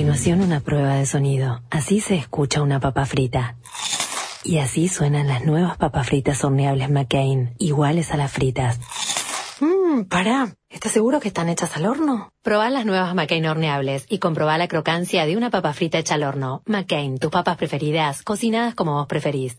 [0.00, 1.60] continuación una prueba de sonido.
[1.68, 3.56] Así se escucha una papa frita.
[4.44, 8.80] Y así suenan las nuevas papas fritas horneables McCain, iguales a las fritas.
[9.60, 10.54] Mmm, pará.
[10.70, 12.32] ¿Estás seguro que están hechas al horno?
[12.42, 16.22] Probá las nuevas McCain horneables y comprobá la crocancia de una papa frita hecha al
[16.22, 16.62] horno.
[16.64, 19.58] McCain, tus papas preferidas, cocinadas como vos preferís.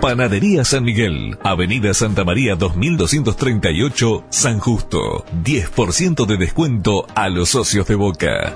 [0.00, 5.26] Panadería San Miguel, Avenida Santa María 2238, San Justo.
[5.44, 8.54] 10% de descuento a los socios de Boca.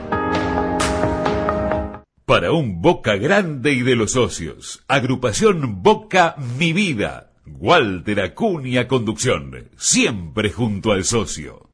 [2.25, 4.85] Para un Boca grande y de los socios.
[4.89, 7.33] Agrupación Boca Mi Vida.
[7.45, 9.69] Walter Acuña Conducción.
[9.77, 11.74] Siempre junto al socio.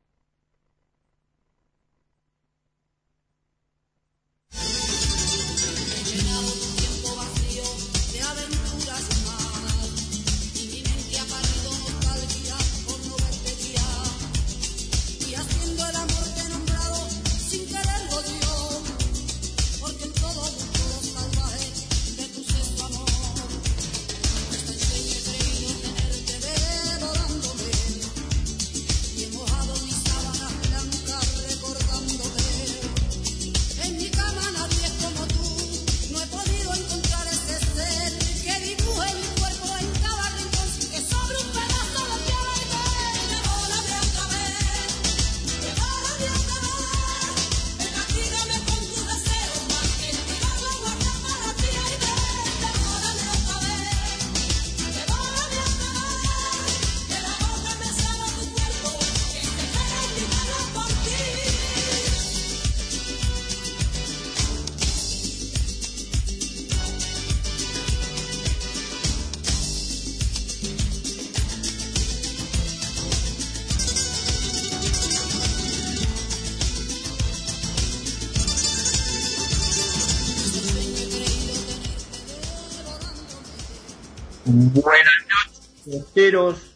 [84.73, 86.73] Buenas noches, enteros.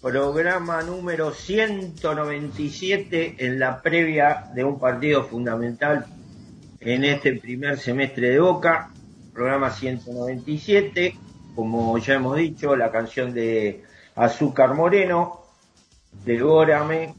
[0.00, 6.06] Programa número 197 en la previa de un partido fundamental
[6.78, 8.92] en este primer semestre de Boca.
[9.34, 11.16] Programa 197.
[11.56, 13.82] Como ya hemos dicho, la canción de
[14.14, 15.46] Azúcar Moreno,
[16.24, 17.16] Devórame.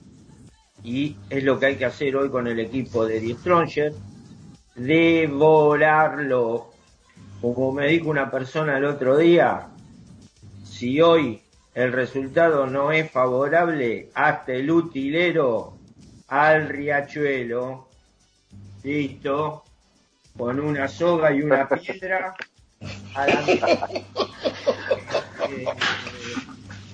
[0.86, 3.92] Y es lo que hay que hacer hoy con el equipo de Die Stronger.
[4.74, 6.72] Devorarlo.
[7.42, 9.68] Como me dijo una persona el otro día,
[10.78, 11.42] si hoy
[11.74, 15.74] el resultado no es favorable, hasta el utilero
[16.28, 17.88] al riachuelo,
[18.84, 19.64] listo,
[20.38, 22.36] con una soga y una piedra,
[23.16, 23.26] a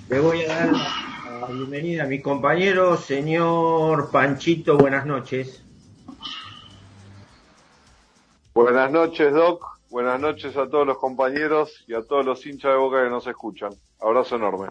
[0.08, 5.62] Le voy a dar la bienvenida a mi compañero, señor Panchito, buenas noches.
[8.54, 9.73] Buenas noches, Doc.
[9.94, 13.28] Buenas noches a todos los compañeros y a todos los hinchas de boca que nos
[13.28, 13.70] escuchan.
[14.00, 14.66] Abrazo enorme.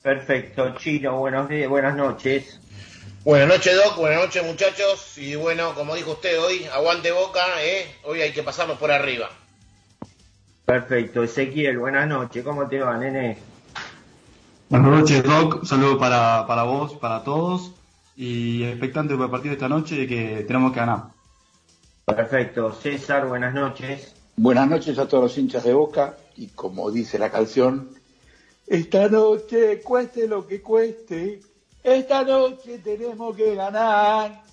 [0.00, 2.60] Perfecto, Chino, buenos días, buenas noches.
[3.24, 3.96] Buenas noches, Doc.
[3.96, 5.18] Buenas noches, muchachos.
[5.18, 7.92] Y bueno, como dijo usted hoy, aguante boca, ¿eh?
[8.04, 9.28] Hoy hay que pasarnos por arriba.
[10.64, 13.36] Perfecto, Ezequiel, buenas noches, ¿cómo te va, nene?
[14.68, 15.56] Buenas noches, Doc.
[15.62, 17.72] Un saludo para, para vos, para todos.
[18.14, 21.06] Y expectante para el partido de esta noche de que tenemos que ganar.
[22.04, 24.14] Perfecto, César, buenas noches.
[24.40, 27.90] Buenas noches a todos los hinchas de Boca y como dice la canción,
[28.68, 31.40] esta noche cueste lo que cueste,
[31.82, 34.44] esta noche tenemos que ganar.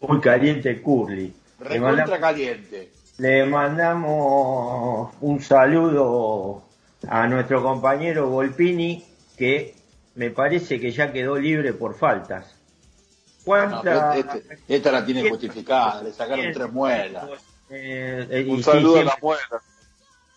[0.00, 1.34] Muy caliente Curly.
[1.58, 2.92] Recontra caliente.
[3.18, 6.62] le mandamos un saludo
[7.08, 9.04] a nuestro compañero Volpini,
[9.36, 9.74] que
[10.14, 12.46] me parece que ya quedó libre por faltas.
[12.46, 14.18] No, ¿Cuántas?
[14.18, 17.51] este- esta la tiene justificada, le sacaron tres muelas.
[17.74, 19.62] Eh, eh, y Un sí, saludo a la muela.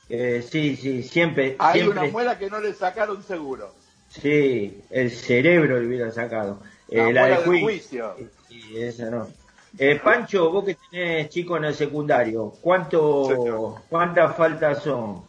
[0.08, 1.56] eh, sí, sí, siempre.
[1.60, 3.74] Hay siempre- una muela que no le sacaron seguro.
[4.08, 6.62] Sí, el cerebro le hubieran sacado.
[6.88, 7.66] La Eh, la, muela de juicio.
[8.16, 8.30] juicio.
[8.48, 9.28] Sí, esa no.
[9.78, 15.26] Eh, Pancho, vos que tenés chico en el secundario, ¿cuánto, ¿cuántas faltas son?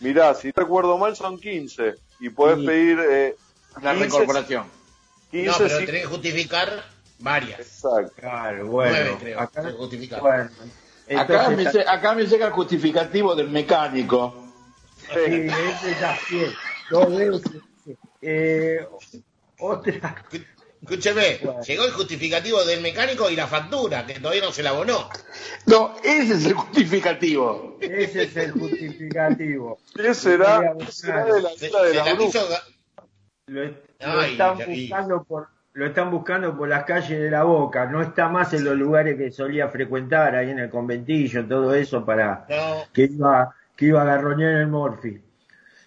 [0.00, 2.66] Mirá, si no recuerdo mal son 15 y podés Sí.
[2.66, 3.36] pedir eh,
[3.80, 4.66] La 15, reincorporación.
[5.30, 5.86] 15 No, pero sí.
[5.86, 6.84] tenés que justificar
[7.22, 7.60] varias.
[7.60, 8.12] Exacto.
[8.16, 8.92] Claro, bueno.
[8.94, 9.40] Nueve, creo.
[9.40, 9.62] acá,
[10.20, 10.50] bueno,
[11.18, 14.46] Acá me, acá me llega el justificativo del mecánico.
[15.12, 16.52] sí, ese también.
[16.90, 17.52] Dos veces.
[18.20, 18.86] Eh,
[19.58, 20.24] otra.
[20.80, 21.62] Escúcheme, Bueno.
[21.62, 25.08] llegó el justificativo del mecánico y la factura, que todavía no se la abonó.
[25.66, 27.78] No, ese es el justificativo.
[27.80, 29.78] Ese es el justificativo.
[29.94, 32.62] ¿Qué será, qué de la de se la la
[33.46, 37.44] Lo, lo Ay, están ya- buscando por lo están buscando por las calles de la
[37.44, 41.74] Boca, no está más en los lugares que solía frecuentar, ahí en el conventillo, todo
[41.74, 45.20] eso para No, que iba que iba a garroñar el Morphy.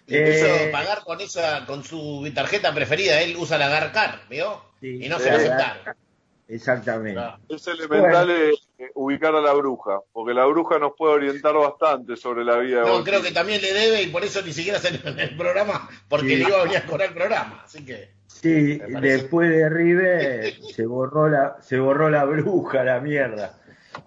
[0.08, 3.20] le puso Eh, pagar con esa, con su tarjeta preferida.
[3.22, 4.60] Él usa la Garcar, ¿vio?
[4.80, 5.94] Sí, y no se la aceptaron.
[6.48, 7.20] Exactamente.
[7.20, 7.38] No.
[7.48, 12.16] Es elemental eh, eh, ubicar a la bruja, porque la bruja nos puede orientar bastante
[12.16, 14.78] sobre la vida de No, creo que también le debe y por eso ni siquiera
[14.78, 16.36] se en el programa, porque Sí.
[16.36, 17.62] le iba a venir a cobrar el programa.
[17.64, 18.15] Así que.
[18.46, 23.58] Sí, después de River se borró la se borró la bruja, la mierda.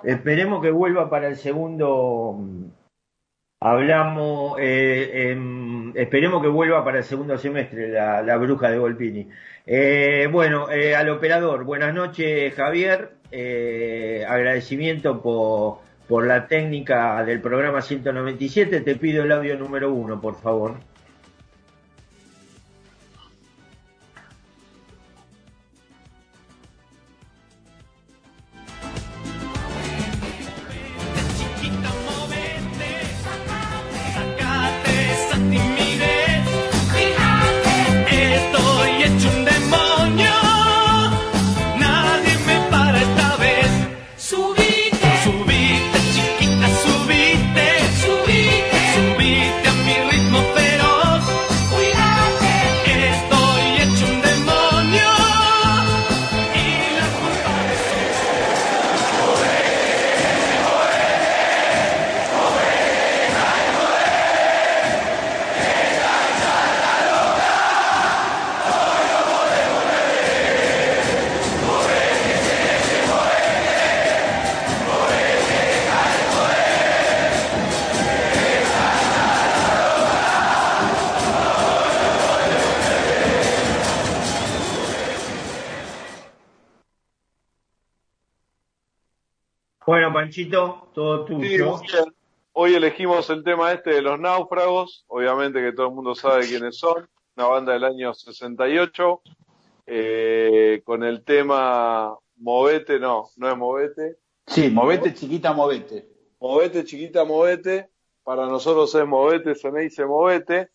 [0.03, 2.35] Esperemos que vuelva para el segundo.
[2.37, 2.65] mm,
[3.61, 9.29] Hablamos, eh, em, esperemos que vuelva para el segundo semestre la, la bruja de Volpini.
[9.65, 17.41] Eh, bueno, eh, al operador, buenas noches Javier, Eh, agradecimiento por, por la técnica del
[17.41, 20.88] programa 197, te pido el audio número uno, por favor.
[90.47, 91.39] Todo tuyo.
[91.39, 92.15] muy bien.
[92.53, 96.77] Hoy elegimos el tema este de los náufragos, obviamente que todo el mundo sabe quiénes
[96.77, 99.21] son, una banda del año 68,
[99.85, 104.17] eh, con el tema Movete, no, no es Movete,
[104.49, 106.09] Sí, movete, chiquita, movete.
[106.39, 107.87] Movete, chiquita, movete,
[108.23, 110.71] para nosotros es Movete, Ceneice, Movete,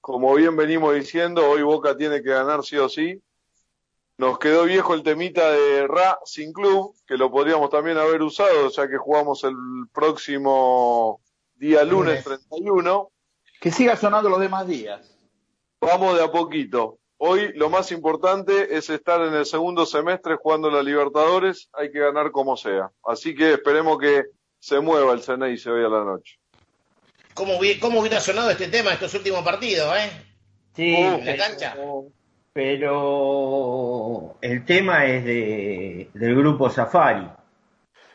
[0.00, 3.20] como bien venimos diciendo, hoy Boca tiene que ganar sí o sí,
[4.18, 8.68] nos quedó viejo el temita de Ra sin club, que lo podríamos también haber usado,
[8.68, 9.54] ya que jugamos el
[9.92, 11.20] próximo
[11.54, 13.10] día lunes 31.
[13.60, 15.16] Que siga sonando los demás días.
[15.80, 16.98] Vamos de a poquito.
[17.18, 21.98] Hoy lo más importante es estar en el segundo semestre jugando la Libertadores, hay que
[22.00, 22.90] ganar como sea.
[23.04, 24.24] Así que esperemos que
[24.60, 26.38] se mueva el Ceneice hoy a la noche.
[27.34, 30.10] ¿Cómo, hubi- ¿Cómo hubiera sonado este tema estos últimos partidos, eh?
[30.74, 31.76] Sí, en la pero, cancha.
[32.58, 37.28] Pero el tema es de, del grupo Safari.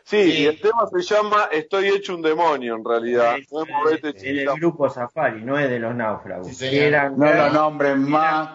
[0.03, 0.41] Sí, Sí.
[0.41, 3.37] y el tema se llama Estoy hecho un demonio en realidad.
[3.37, 4.53] Es, No es movete, es del chiquita.
[4.55, 6.47] grupo Safari, no es de los náufragos.
[6.47, 6.83] Sí, señor.
[6.83, 8.49] Eran No los nombren más.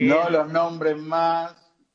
[0.00, 1.52] No los nombren más.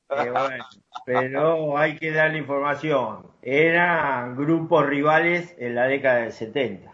[0.09, 0.65] eh, bueno,
[1.05, 3.27] pero hay que darle información.
[3.41, 6.93] Eran grupos rivales en la década del 70.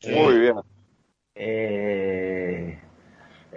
[0.00, 0.10] Sí.
[0.12, 0.54] Muy bien.
[1.36, 2.09] Eh,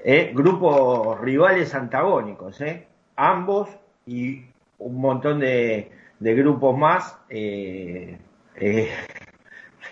[0.03, 2.87] eh, grupos rivales antagónicos, ¿eh?
[3.15, 3.69] ambos
[4.05, 4.41] y
[4.79, 7.17] un montón de, de grupos más.
[7.29, 8.17] eh,
[8.55, 8.89] eh,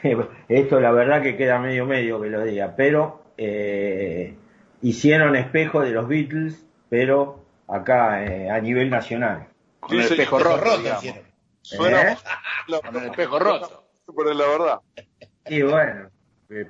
[0.49, 4.35] esto la verdad que queda medio medio que lo diga, pero eh,
[4.81, 9.47] hicieron espejo de los Beatles, pero acá eh, a nivel nacional.
[9.79, 11.03] Con el espejo roto, roto digamos.
[11.03, 11.31] hicieron.
[11.61, 12.17] Suena ¿Eh?
[12.67, 13.83] la- Con el espejo roto.
[14.15, 14.79] pero es la verdad.
[15.47, 16.09] Y bueno,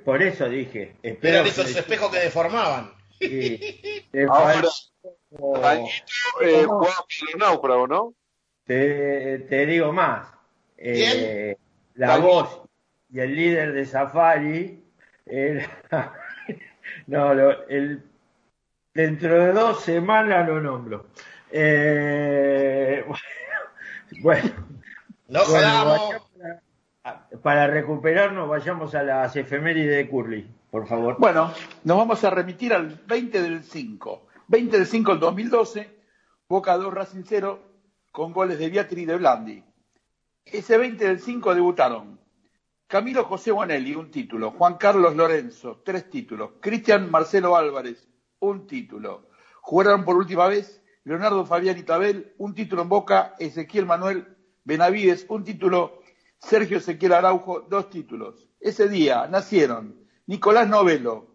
[0.04, 2.90] por eso dije, que- esos espejos que deformaban.
[3.28, 4.68] Sí, Ahora,
[5.64, 6.04] Añito,
[6.42, 6.94] eh, jugaba
[7.38, 8.14] náufragos, ¿no?
[8.64, 10.28] Te, te digo más.
[10.76, 11.56] eh,
[11.94, 12.62] la voz
[13.12, 14.82] y el líder de Safari
[15.26, 15.68] era-
[17.06, 18.02] no, lo- el,
[18.94, 21.06] dentro de dos semanas lo nombro.
[21.50, 23.04] Eh,
[24.22, 24.50] bueno,
[25.28, 26.00] No bueno, jodamos.
[26.00, 26.30] vayamos
[27.04, 31.16] a- para recuperarnos, vayamos a las efemérides de Curly, por favor.
[31.18, 31.52] Bueno,
[31.84, 34.26] nos vamos a remitir al 20 del 5.
[34.48, 36.00] 20 del 5 del 2012,
[36.48, 37.60] Boca 2 Racing 0
[38.10, 39.62] con goles de Beatriz y de Blandi.
[40.46, 42.18] Ese 20 del 5 debutaron
[42.86, 44.52] Camilo José Bonelli, un título.
[44.52, 46.52] Juan Carlos Lorenzo, tres títulos.
[46.60, 49.28] Cristian Marcelo Álvarez, un título.
[49.60, 53.34] Jugaron por última vez Leonardo Fabián Itabel, un título en Boca.
[53.38, 56.00] Ezequiel Manuel Benavides, un título.
[56.38, 58.48] Sergio Ezequiel Araujo, dos títulos.
[58.58, 61.26] Ese día nacieron Nicolás Novelo,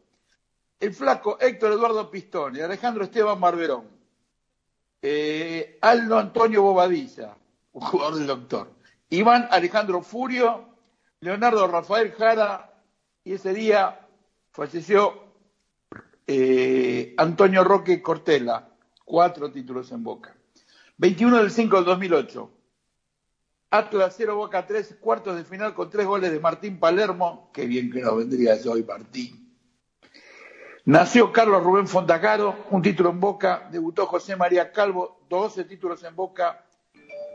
[0.79, 3.87] el flaco Héctor Eduardo Pistone, Alejandro Esteban Barberón,
[5.01, 7.35] eh, Aldo Antonio Bobadilla,
[7.73, 8.71] un jugador del doctor,
[9.09, 10.65] Iván Alejandro Furio,
[11.19, 12.73] Leonardo Rafael Jara,
[13.23, 14.07] y ese día
[14.51, 15.23] falleció
[16.25, 18.69] eh, Antonio Roque Cortella,
[19.05, 20.35] cuatro títulos en Boca.
[20.97, 22.51] 21 del 5 del 2008,
[23.69, 27.91] Atlas 0 Boca 3, cuartos de final con tres goles de Martín Palermo, qué bien
[27.91, 29.47] que nos vendría eso hoy Martín.
[30.85, 33.67] Nació Carlos Rubén Fontacaro, un título en Boca.
[33.69, 36.63] Debutó José María Calvo, 12 títulos en Boca.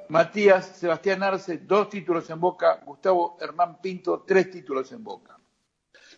[0.08, 2.80] Matías Sebastián Arce, dos títulos en Boca.
[2.86, 5.38] Gustavo Hernán Pinto, tres títulos en Boca.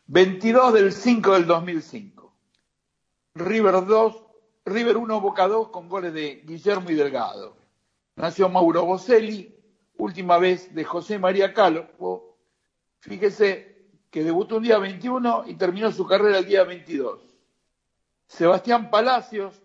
[0.06, 2.32] 22 del 5 del 2005.
[3.34, 4.22] River 2,
[4.66, 7.56] River 1, Boca 2, con goles de Guillermo y Delgado.
[8.14, 9.53] Nació Mauro Boselli,
[10.04, 12.38] última vez de José María Calvo.
[13.00, 17.20] Fíjese que debutó un día 21 y terminó su carrera el día 22.
[18.26, 19.60] Sebastián Palacios,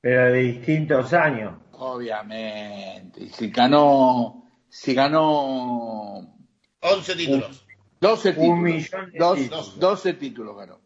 [0.00, 1.54] Pero de distintos años.
[1.72, 6.36] obviamente, y si ganó, si ganó
[6.80, 7.66] 11 títulos.
[8.00, 9.78] 12 Un títulos, millón de Dos- títulos.
[9.80, 10.80] 12 títulos ganó.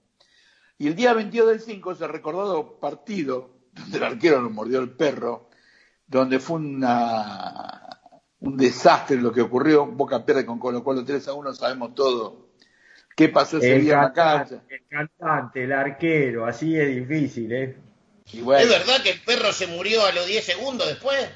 [0.79, 4.91] Y el día 22 del 5 se recordó partido donde el arquero lo mordió el
[4.91, 5.49] perro,
[6.07, 7.88] donde fue una,
[8.41, 9.87] un desastre lo que ocurrió.
[9.87, 12.49] Boca pierde con Colo Colo 3 a 1, sabemos todo.
[13.17, 14.63] ¿Qué pasó ese El día en la cancha?
[14.69, 17.77] el cantante, el arquero, así es difícil, ¿eh?
[18.33, 21.29] Y bueno, ¿Es verdad que el perro se murió a los 10 segundos después?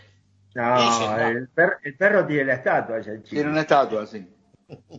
[0.55, 3.37] No, el, per- el perro tiene la estatua allá en Chile.
[3.41, 4.29] Tiene una estatua así.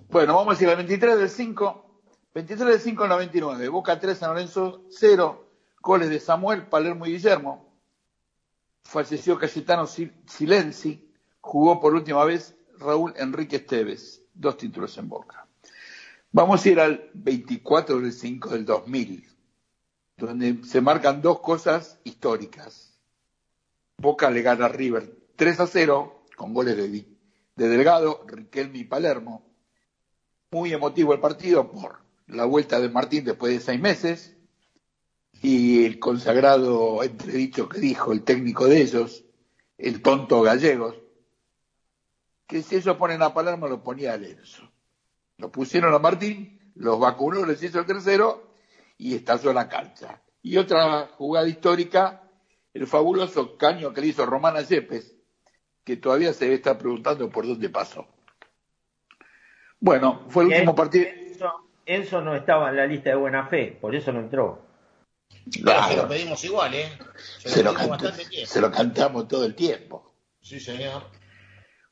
[0.10, 2.02] Bueno, vamos a ir al 23 del 5.
[2.34, 3.68] 23 del 5 al 99.
[3.70, 5.52] Boca 3, San Lorenzo 0.
[5.80, 7.80] Goles de Samuel, Palermo y Guillermo.
[8.84, 11.03] Falleció Cayetano Sil- Silenzi.
[11.44, 14.24] Jugó por última vez Raúl Enrique Esteves.
[14.34, 15.46] Dos títulos en Boca.
[16.32, 19.28] Vamos a ir al 24 del 5 del 2000.
[20.18, 22.98] Donde se marcan dos cosas históricas.
[23.98, 28.84] Boca le gana a River 3 a 0 con goles de, de Delgado, Riquelme y
[28.86, 29.46] Palermo.
[30.50, 34.38] Muy emotivo el partido por la vuelta de Martín después de seis meses
[35.42, 39.26] y el consagrado entredicho que dijo el técnico de ellos,
[39.78, 41.03] el tonto Gallegos,
[42.48, 44.70] que si ellos ponen a Palermo lo ponía a Lenzo.
[45.38, 48.54] Lo pusieron a Martín, los vacunó, les hizo el tercero
[48.98, 50.22] y estalló la cancha.
[50.42, 52.24] Y otra jugada histórica,
[52.74, 55.16] el fabuloso caño que le hizo Romana Yepes,
[55.84, 58.08] que todavía se está preguntando por dónde pasó.
[59.80, 61.08] Bueno, fue el último partido.
[61.08, 61.52] Enzo,
[61.86, 64.66] Enzo no estaba en la lista de buena fe, por eso no entró.
[65.30, 66.90] Pero se lo Claro, pedimos igual, ¿eh?
[67.40, 68.54] Se lo se lo, pedimos canta- bastante tiempo.
[68.54, 70.14] se lo cantamos todo el tiempo.
[70.42, 71.04] Sí, señor.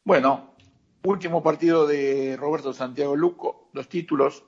[0.03, 0.55] Bueno,
[1.03, 4.43] último partido de Roberto Santiago Luco, los títulos.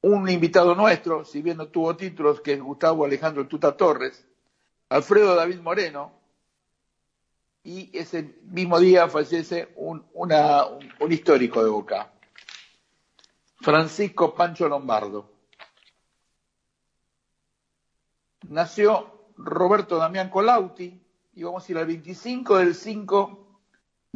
[0.00, 4.26] Un invitado nuestro, si bien no tuvo títulos, que es Gustavo Alejandro Tuta Torres,
[4.88, 6.12] Alfredo David Moreno,
[7.64, 12.12] y ese mismo día fallece un, un histórico de Boca,
[13.56, 15.32] Francisco Pancho Lombardo.
[18.48, 20.98] Nació Roberto Damián Colauti,
[21.34, 23.45] y vamos a ir al 25 del 5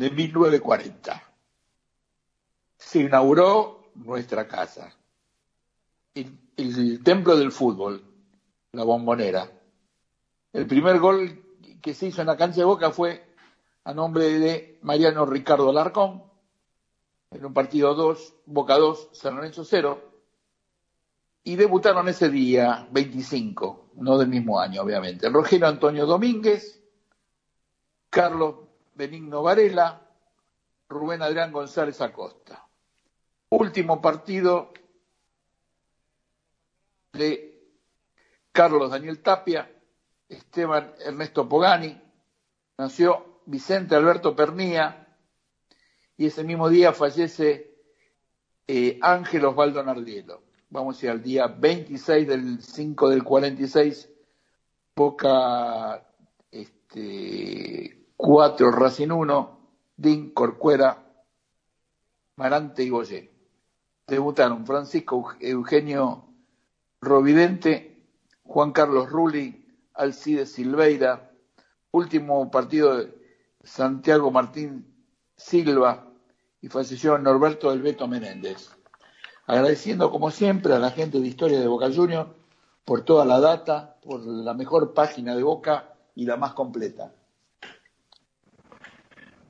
[0.00, 1.22] de 1940.
[2.78, 4.96] Se inauguró nuestra casa,
[6.14, 8.02] el, templo del fútbol,
[8.72, 9.52] la bombonera.
[10.54, 11.44] El primer gol
[11.82, 13.26] que se hizo en la cancha de Boca fue
[13.84, 16.24] a nombre de Mariano Ricardo Larcón,
[17.30, 20.02] en un partido 2, Boca 2, San Lorenzo 0,
[21.44, 25.28] y debutaron ese día, 25, no del mismo año, obviamente.
[25.28, 26.82] Rogelio Antonio Domínguez,
[28.08, 28.69] Carlos
[29.00, 29.98] Benigno Varela,
[30.86, 32.68] Rubén Adrián González Acosta.
[33.48, 34.74] Último partido
[37.14, 37.64] de
[38.52, 39.72] Carlos Daniel Tapia,
[40.28, 41.98] Esteban Ernesto Pogani,
[42.76, 45.16] nació Vicente Alberto Pernía
[46.18, 47.74] y ese mismo día fallece
[48.66, 50.42] eh, Ángel Osvaldo Nardielo.
[50.68, 54.10] Vamos a ir al día 26 del 5 del 46,
[54.94, 56.06] Boca
[56.50, 59.58] este, 4, Racing 1,
[59.96, 61.02] Din, Corcuera,
[62.36, 63.32] Marante y Boyé.
[64.06, 66.26] Debutaron Francisco Eugenio
[67.00, 68.04] Rovidente,
[68.44, 71.30] Juan Carlos Rulli, Alcides Silveira,
[71.92, 73.14] último partido de
[73.64, 74.86] Santiago Martín
[75.34, 76.06] Silva
[76.60, 78.70] y falleció Norberto del Beto Menéndez.
[79.46, 82.28] Agradeciendo como siempre a la gente de Historia de Boca Juniors
[82.84, 87.14] por toda la data, por la mejor página de Boca y la más completa.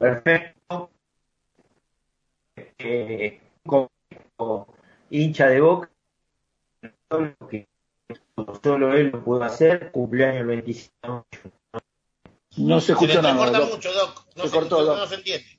[0.00, 0.90] Perfecto.
[2.78, 3.90] Eh, como
[5.10, 5.90] hincha de Boca,
[7.08, 7.68] todo lo que
[8.64, 11.84] solo él lo pudo hacer, cumpleaños el 25 de mayo.
[12.56, 13.36] No se Se escuchó le nada.
[13.36, 13.70] corta Doc.
[13.72, 14.26] mucho, Doc.
[14.36, 14.96] No Se se, cortó, Doc.
[14.96, 15.58] no se entiende.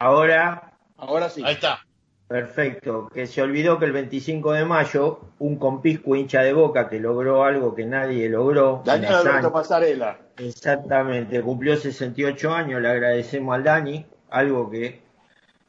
[0.00, 1.42] Ahora, Ahora sí.
[1.44, 1.85] Ahí está.
[2.28, 6.98] Perfecto, que se olvidó que el 25 de mayo, un compisco hincha de Boca que
[7.00, 8.82] logró algo que nadie logró.
[8.84, 10.18] Daniel Alberto Pasarela.
[10.38, 15.00] Exactamente, cumplió 68 años, le agradecemos al Dani, algo que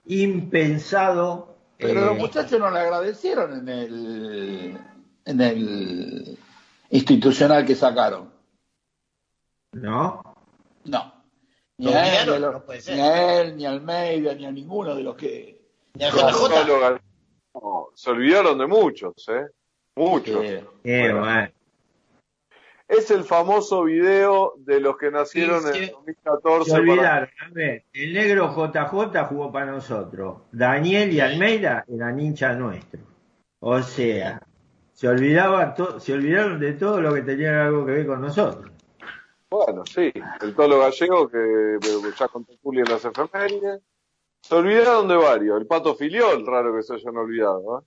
[0.06, 1.56] impensado.
[1.78, 4.78] Pero eh, los muchachos no le agradecieron en el,
[5.26, 6.38] en el
[6.90, 8.32] institucional que sacaron.
[9.74, 10.22] ¿No?
[10.86, 11.14] No.
[11.78, 12.96] Ni ¿Lo a, él, ni, a los- No puede ser.
[12.96, 15.57] ni a él, ni a Almeida, ni a ninguno de los que...
[16.00, 17.00] JJ.
[17.56, 19.48] no, se olvidaron de muchos, ¿eh?
[19.96, 20.44] Muchos.
[20.44, 21.50] Eh, bueno.
[22.88, 25.78] Es el famoso video de los que nacieron Sí, sí.
[25.78, 26.66] en el 2014.
[26.66, 30.38] Se para- olvidaron, a ver, el negro JJ jugó para nosotros.
[30.54, 33.04] Daniel y Almeida eran hinchas nuestros.
[33.60, 34.42] O sea,
[34.94, 38.72] se olvidaba to- se olvidaron de todo lo que tenía algo que ver con nosotros.
[39.50, 40.12] Bueno, sí,
[40.42, 43.82] el Tolo Gallego, que que ya contó Juli en las efemérides.
[44.48, 45.60] Se olvidaron de varios.
[45.60, 47.80] El Pato Filiol, raro que se hayan olvidado.
[47.80, 47.84] ¿eh?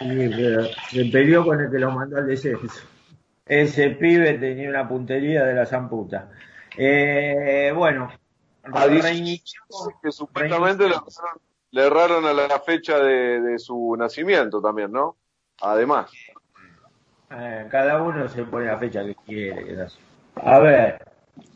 [0.00, 2.82] Sí, pero se peleó con el que lo mandó al descenso.
[3.46, 6.30] Ese pibe tenía una puntería de la zamputa.
[6.76, 8.10] Eh, bueno,
[8.72, 9.62] A 16 reinició-
[10.02, 15.16] que supuestamente le erraron, le erraron a la fecha de, de su nacimiento también, ¿no?
[15.62, 16.10] Además.
[17.30, 19.64] eh, cada uno se pone la fecha que quiere.
[19.64, 19.86] que.
[20.36, 21.04] A ver,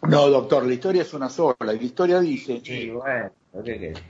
[0.08, 1.56] No, doctor, la historia es una sola.
[1.60, 2.60] Y la historia dice...
[2.64, 3.30] Sí, bueno,
[3.64, 4.02] ¿qué querés?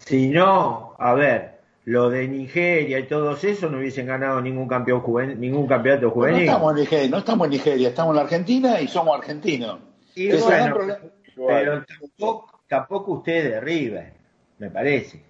[0.00, 5.00] Si no, a ver, lo de Nigeria y todos esos no hubiesen ganado ningún campeón
[5.00, 6.42] juvenil, ningún campeonato No juvenil.
[6.42, 9.80] estamos, en Nigeria, no estamos en Nigeria, estamos en la Argentina y somos argentinos.
[10.14, 11.12] Y Ese es el gran bueno, problema.
[11.36, 14.12] pero tampoco, tampoco usted de River,
[14.58, 15.22] me parece.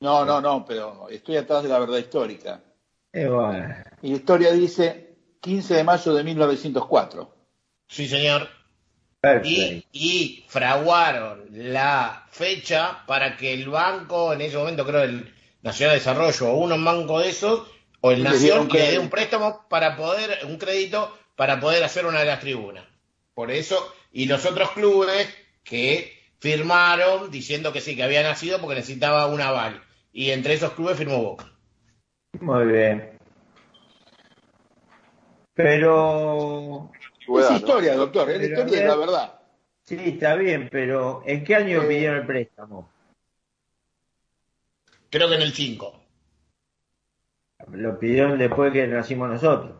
[0.00, 2.60] No, no, no, pero estoy atrás de la verdad histórica.
[3.12, 7.34] Eh, bueno, Y la historia dice 15 de mayo de 1904.
[7.86, 8.48] Sí, señor.
[9.44, 15.32] Y, y fraguaron la fecha para que el banco, en ese momento creo el
[15.62, 17.66] Nacional de Desarrollo, o uno banco de esos,
[18.00, 22.20] o el Nación, le dé un préstamo para poder, un crédito para poder hacer una
[22.20, 22.84] de las tribunas.
[23.32, 25.28] Por eso, y los otros clubes
[25.64, 29.82] que firmaron diciendo que sí, que había nacido porque necesitaba un aval.
[30.12, 31.50] Y entre esos clubes firmó Boca.
[32.40, 33.18] Muy bien.
[35.54, 36.90] Pero,
[37.24, 37.66] Antigüedad, Es ¿no?
[37.66, 39.06] historia, doctor, es la Pero, historia de la ver.
[39.06, 39.40] verdad.
[39.84, 42.88] sí, está bien, pero ¿en qué año Eh, pidieron el préstamo?
[45.10, 46.00] Creo que en el 5.
[47.72, 49.72] Lo pidieron después que nacimos nosotros.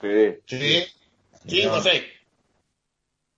[0.00, 0.36] Sí.
[0.46, 0.84] ¿Sí?
[1.46, 2.02] 5 o 6.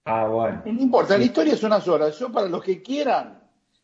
[0.04, 0.62] Ah, bueno.
[0.64, 2.08] No importa, la historia es una sola.
[2.10, 3.42] Yo, para los que quieran,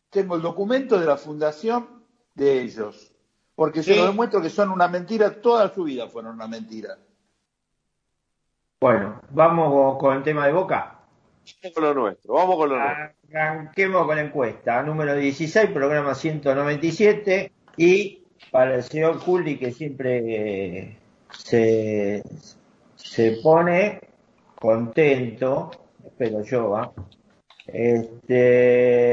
[0.09, 3.11] tengo el documento de la fundación de ellos.
[3.53, 3.99] Porque se Sí.
[3.99, 6.97] lo demuestro que son una mentira, toda su vida fueron una mentira.
[8.79, 10.99] Bueno, vamos con el tema de Boca.
[11.63, 13.05] Vamos con lo nuestro, vamos con lo nuestro.
[13.33, 14.81] Arranquemos con la encuesta.
[14.83, 17.51] Número 16, programa 197.
[17.77, 20.97] Y para el señor Juli, que siempre eh,
[21.31, 22.23] se,
[22.95, 23.99] se pone
[24.59, 25.71] contento,
[26.05, 26.91] espero yo, ¿ah?
[27.67, 29.03] este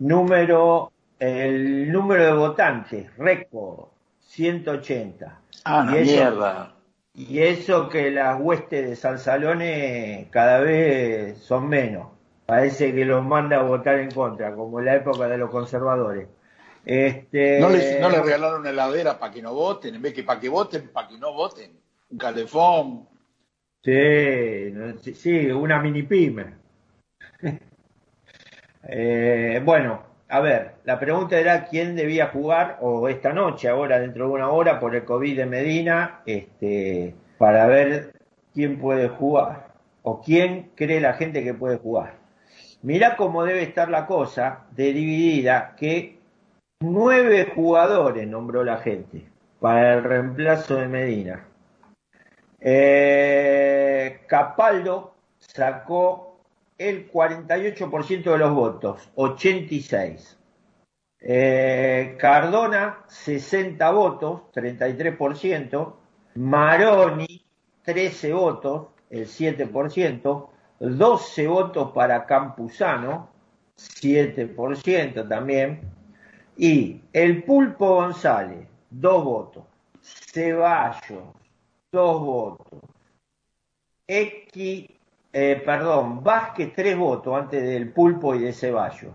[0.00, 3.86] número, el número de votantes, récord,
[4.20, 5.40] 180.
[5.64, 6.74] Ah, Y eso- mierda.
[7.14, 12.08] Y eso que las huestes de Salsalones cada vez son menos.
[12.46, 16.28] Parece que los manda a votar en contra, como en la época de los conservadores.
[16.84, 20.22] Este, No les, no les regalaron una heladera para que no voten, en vez que
[20.22, 21.78] para que voten, para que no voten.
[22.10, 23.08] Un calefón.
[23.82, 26.54] Sí, sí, una mini pyme.
[28.82, 34.26] Eh, bueno, a ver, la pregunta era quién debía jugar, o esta noche, ahora dentro
[34.26, 38.12] de una hora, por el COVID de Medina, este, para ver
[38.54, 42.14] quién puede jugar, o quién cree la gente que puede jugar.
[42.82, 46.20] Mirá cómo debe estar la cosa de dividida, que
[46.80, 49.26] nueve jugadores nombró la gente
[49.58, 51.44] para el reemplazo de Medina.
[52.60, 56.29] Eh, Capaldo sacó
[56.80, 60.38] el 48% de los votos, 86.
[61.20, 65.96] Eh, Cardona, 60 votos, 33%.
[66.36, 67.44] Maroni,
[67.82, 70.48] 13 votos, el 7%.
[70.78, 73.28] 12 votos para Campuzano,
[73.76, 75.82] 7% también.
[76.56, 79.64] Y el Pulpo González, 2 votos.
[80.00, 81.24] Ceballos,
[81.92, 82.80] 2 votos.
[84.06, 84.99] X,
[85.32, 89.12] eh, perdón, Vázquez, 3 votos antes del Pulpo y de Ceballos.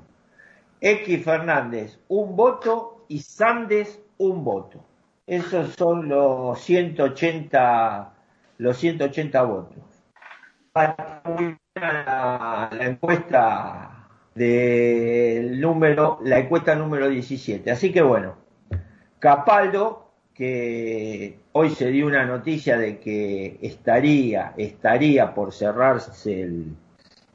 [0.80, 4.86] X Fernández, un voto y Sandes, un voto.
[5.28, 8.13] Esos son los 180,
[8.60, 9.84] los 180 votos.
[10.71, 11.21] Para
[11.75, 17.71] la encuesta del número, la encuesta número 17.
[17.71, 18.36] Así que bueno,
[19.19, 20.05] Capaldo,
[20.36, 26.76] que hoy se dio una noticia de que estaría, estaría por cerrarse el,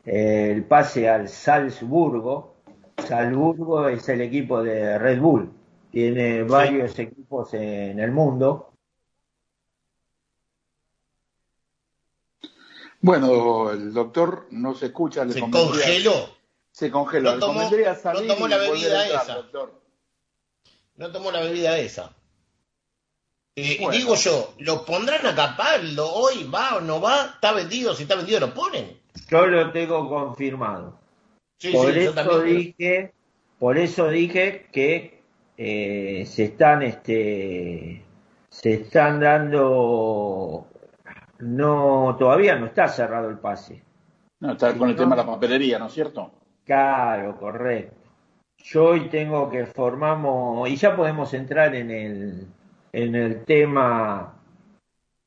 [0.05, 2.57] el pase al Salzburgo,
[2.99, 5.51] Salzburgo es el equipo de Red Bull,
[5.91, 8.67] tiene varios equipos en el mundo.
[13.01, 15.25] Bueno, el doctor no se escucha.
[15.25, 16.13] le ¿Se convendría- congeló?
[16.71, 17.31] Se congeló.
[17.31, 19.35] No le tomó- convendría no salir tomó la bebida esa.
[19.37, 19.81] doctor.
[20.97, 22.15] No tomó la bebida esa.
[23.57, 23.97] Eh, Bueno.
[23.97, 26.45] Digo yo, ¿lo pondrán a Capaldo hoy?
[26.45, 27.33] ¿Va o no va?
[27.35, 27.95] ¿Está vendido?
[27.95, 28.99] Si está vendido, lo ponen.
[29.29, 30.99] Yo lo tengo confirmado.
[31.59, 33.13] Sí, por sí, yo eso dije,
[33.59, 35.21] por eso dije que
[35.59, 38.03] eh, se están, este,
[38.49, 40.67] se están dando,
[41.41, 43.83] no, todavía no está cerrado el pase.
[44.41, 46.33] No, está con el tema de la papelería, ¿no es cierto?
[46.65, 47.97] Claro, correcto.
[48.57, 52.47] Yo hoy tengo que formamos, y ya podemos entrar en el,
[52.92, 54.35] en el tema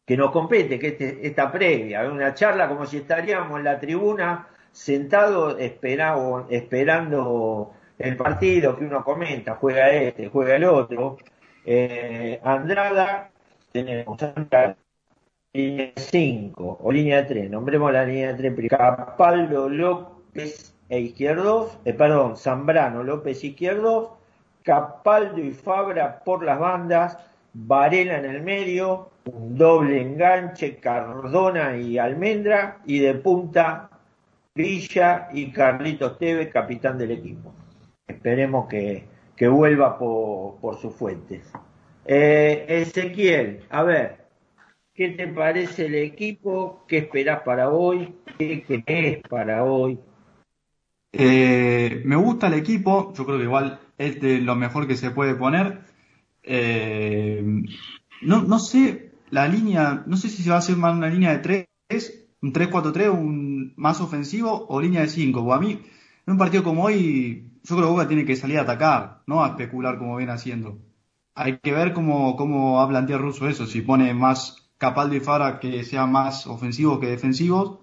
[0.05, 4.47] que nos compete, que este- esta previa, una charla como si estaríamos en la tribuna
[4.71, 11.17] sentados esperado- esperando el partido que uno comenta, juega este, juega el otro.
[11.65, 13.29] Eh, Andrada,
[13.71, 14.17] tenemos
[15.53, 18.77] línea 5 o línea 3, nombremos la línea 3 primero.
[18.77, 24.09] Capaldo López e Izquierdos, eh, perdón, Zambrano López Izquierdos,
[24.63, 27.17] Capaldo y Fabra por las bandas,
[27.53, 33.89] Varela en el medio, un doble enganche, Cardona y Almendra, y de punta
[34.55, 37.53] Villa y Carlitos Tevez, capitán del equipo.
[38.07, 41.51] Esperemos que, que vuelva por, por sus fuentes.
[42.05, 44.25] Eh, Ezequiel, a ver,
[44.93, 46.83] ¿qué te parece el equipo?
[46.87, 48.15] ¿Qué esperás para hoy?
[48.37, 49.99] ¿Qué crees para hoy?
[51.13, 55.11] Eh, me gusta el equipo, yo creo que igual es de lo mejor que se
[55.11, 55.92] puede poner.
[56.43, 57.43] Eh,
[58.21, 61.31] no, no sé la línea, no sé si se va a hacer más una línea
[61.31, 65.53] de 3, un 3-4-3, un más ofensivo o línea de 5.
[65.53, 65.71] A mí,
[66.25, 69.43] en un partido como hoy, yo creo que Boca tiene que salir a atacar, no
[69.43, 70.77] a especular como viene haciendo.
[71.35, 75.19] Hay que ver cómo, cómo va a plantear Russo eso, si pone más Capaldo y
[75.19, 77.79] Fara que sean más ofensivos que defensivos,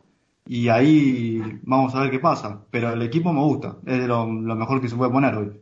[0.46, 2.64] y ahí vamos a ver qué pasa.
[2.70, 5.60] Pero el equipo me gusta, es de lo, lo mejor que se puede poner hoy.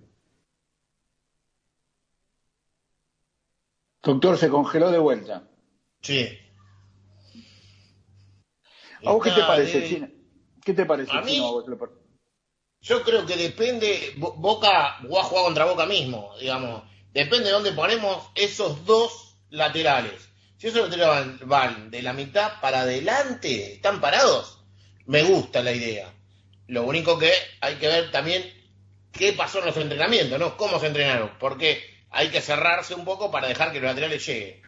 [4.03, 5.49] Doctor, se congeló de vuelta.
[6.01, 6.29] Sí.
[9.05, 10.09] ¿A vos qué te parece, Chino?
[10.65, 11.65] ¿Qué te parece, A mí- Chino,
[12.81, 16.85] Yo creo que depende, Bo- Boca va a jugar contra Boca mismo, digamos.
[17.13, 20.29] Depende de dónde ponemos esos dos laterales.
[20.59, 24.65] Si esos laterales van, van de la mitad para adelante, están parados,
[25.07, 26.13] me gusta la idea.
[26.69, 28.45] Lo único que hay que ver también
[29.13, 30.57] qué pasó en los entrenamientos, ¿no?
[30.57, 34.63] Cómo se entrenaron, porque hay que cerrarse un poco para dejar que los laterales lleguen.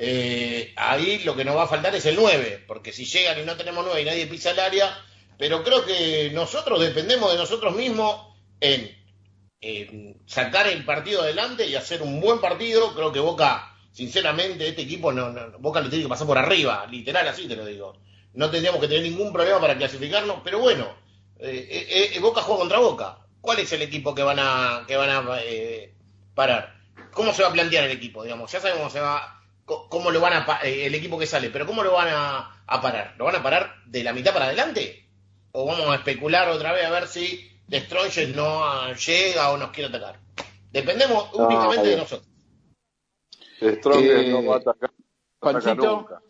[0.00, 3.44] Eh, ahí lo que nos va a faltar es el 9, porque si llegan y
[3.44, 4.96] no tenemos 9 y nadie pisa el área,
[5.36, 8.28] pero creo que nosotros dependemos de nosotros mismos
[8.60, 8.96] en,
[10.26, 12.94] sacar el partido adelante y hacer un buen partido.
[12.94, 17.26] Creo que Boca, sinceramente, este equipo, no, Boca lo tiene que pasar por arriba, literal
[17.26, 17.98] así te lo digo.
[18.34, 20.94] No tendríamos que tener ningún problema para clasificarnos, pero bueno,
[21.40, 23.18] eh, eh, Boca juega contra Boca.
[23.40, 25.40] ¿Cuál es el equipo que van a, que van a
[26.38, 26.72] parar?
[27.12, 28.22] ¿Cómo se va a plantear el equipo?
[28.22, 31.50] Digamos, ya sabemos cómo se va, cómo lo van a eh, el equipo que sale,
[31.50, 33.16] pero ¿cómo lo van a, a parar?
[33.18, 35.10] ¿Lo van a parar de la mitad para adelante?
[35.50, 39.70] ¿O vamos a especular otra vez a ver si Destroyer no ah, llega o nos
[39.70, 40.20] quiere atacar?
[40.70, 42.28] Dependemos No, únicamente de nosotros.
[43.60, 44.92] Stronger Eh, no va a atacar,
[45.40, 46.22] Panchito, nunca.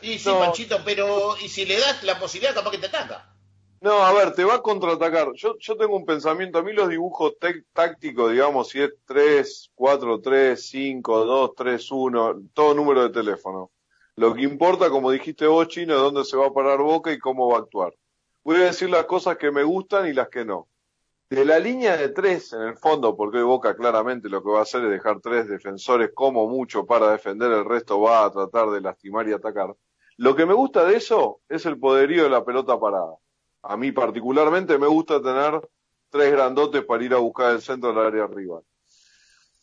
[0.00, 0.38] Y sí, No.
[0.38, 3.35] Panchito, pero y si le das la posibilidad, capaz que te ataca.
[3.80, 5.32] No, a ver, te va a contraatacar.
[5.34, 7.34] Yo, yo tengo un pensamiento, a mí los dibujos
[7.72, 13.70] tácticos, digamos, si es 3, 4, 3, 5, 2, 3, 1, todo número de teléfono.
[14.16, 17.18] Lo que importa, como dijiste vos, Chino, es dónde se va a parar Boca y
[17.18, 17.92] cómo va a actuar.
[18.44, 20.68] Voy a decir las cosas que me gustan y las que no.
[21.28, 24.62] De la línea de tres, en el fondo, porque Boca claramente lo que va a
[24.62, 28.80] hacer es dejar tres defensores como mucho para defender, el resto va a tratar de
[28.80, 29.74] lastimar y atacar.
[30.16, 33.16] Lo que me gusta de eso es el poderío de la pelota parada.
[33.68, 35.60] A mí particularmente me gusta tener
[36.08, 38.62] tres grandotes para ir a buscar el centro del área rival.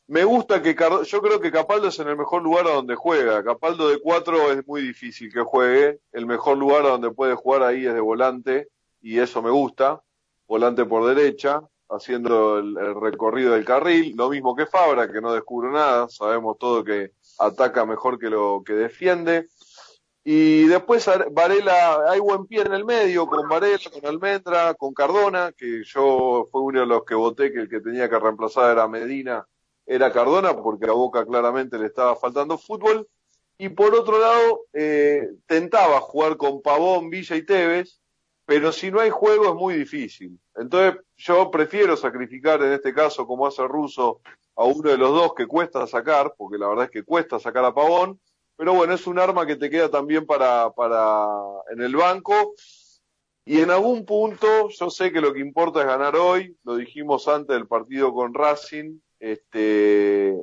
[0.07, 3.43] Me gusta que yo creo que Capaldo es en el mejor lugar a donde juega.
[3.43, 6.01] Capaldo de cuatro es muy difícil que juegue.
[6.11, 8.67] El mejor lugar a donde puede jugar ahí es de volante
[9.01, 10.03] y eso me gusta.
[10.45, 14.13] Volante por derecha, haciendo el, el recorrido del carril.
[14.17, 16.09] Lo mismo que Fabra, que no descubro nada.
[16.09, 19.47] Sabemos todo que ataca mejor que lo que defiende.
[20.25, 24.93] Y después Ar- Varela, hay buen pie en el medio, con Varela, con Almendra, con
[24.93, 28.71] Cardona, que yo fue uno de los que voté que el que tenía que reemplazar
[28.71, 29.45] era Medina,
[29.86, 33.07] era Cardona, porque a Boca claramente le estaba faltando fútbol.
[33.57, 37.99] Y por otro lado, eh, tentaba jugar con Pavón, Villa y Tevez,
[38.45, 40.39] pero si no hay juego es muy difícil.
[40.55, 44.21] Entonces yo prefiero sacrificar en este caso, como hace Russo,
[44.55, 47.65] a uno de los dos que cuesta sacar, porque la verdad es que cuesta sacar
[47.65, 48.19] a Pavón,
[48.55, 51.27] pero bueno, es un arma que te queda también para, para
[51.71, 52.53] en el banco.
[53.45, 57.27] Y en algún punto, yo sé que lo que importa es ganar hoy, lo dijimos
[57.27, 60.33] antes del partido con Racing, este,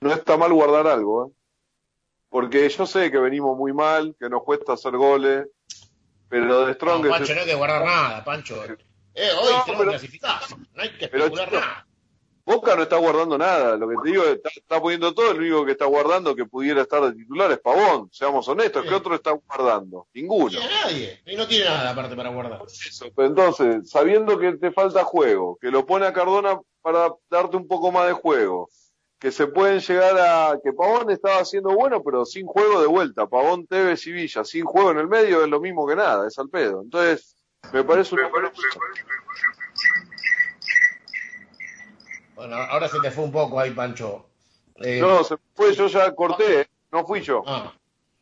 [0.00, 1.32] no está mal guardar algo, ¿eh?
[2.30, 5.46] porque yo sé que venimos muy mal, que nos cuesta hacer goles,
[6.28, 8.64] pero de Strong No, Pancho, no hay que guardar nada, Pancho.
[8.64, 10.40] Eh, hoy No, tenemos pero- clasificar.
[10.74, 11.86] No hay que especular nada.
[12.50, 15.38] Boca no está guardando nada, lo que te digo es está, está poniendo todo, el
[15.38, 19.14] único que está guardando que pudiera estar de titular es Pavón, seamos honestos, ¿qué otro
[19.14, 20.08] está guardando?
[20.12, 20.46] Ninguno.
[20.46, 21.20] No tiene nadie.
[21.26, 22.62] Y no tiene nada aparte para guardar.
[22.66, 27.56] Eso, pero entonces, sabiendo que te falta juego, que lo pone a Cardona para darte
[27.56, 28.68] un poco más de juego,
[29.20, 33.28] que se pueden llegar a, que Pavón estaba haciendo bueno, pero sin juego de vuelta,
[33.28, 36.36] Pavón, Tevez y Villa, sin juego en el medio es lo mismo que nada, es
[36.36, 36.82] al pedo.
[36.82, 37.36] Entonces,
[37.72, 38.28] me parece una
[42.40, 44.24] Bueno, ahora se te fue un poco ahí, Pancho.
[44.76, 47.42] Eh, No, se fue, yo ya corté, no fui yo.
[47.46, 47.70] ah,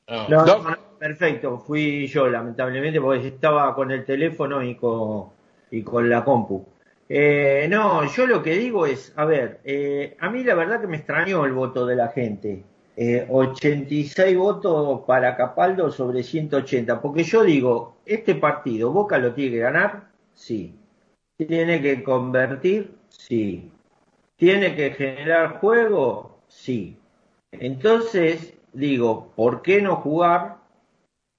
[0.09, 0.29] no.
[0.29, 5.29] No, no, no, perfecto, fui yo lamentablemente porque estaba con el teléfono y con,
[5.71, 6.67] y con la compu.
[7.09, 10.89] Eh, no, yo lo que digo es, a ver, eh, a mí la verdad que
[10.89, 12.65] me extrañó el voto de la gente.
[12.97, 19.53] Eh, 86 votos para Capaldo sobre 180, porque yo digo, este partido, Boca lo tiene
[19.53, 20.75] que ganar, sí.
[21.37, 23.71] Tiene que convertir, sí.
[24.39, 26.97] Tiene que generar juego, sí.
[27.51, 30.59] Entonces, digo, ¿por qué no jugar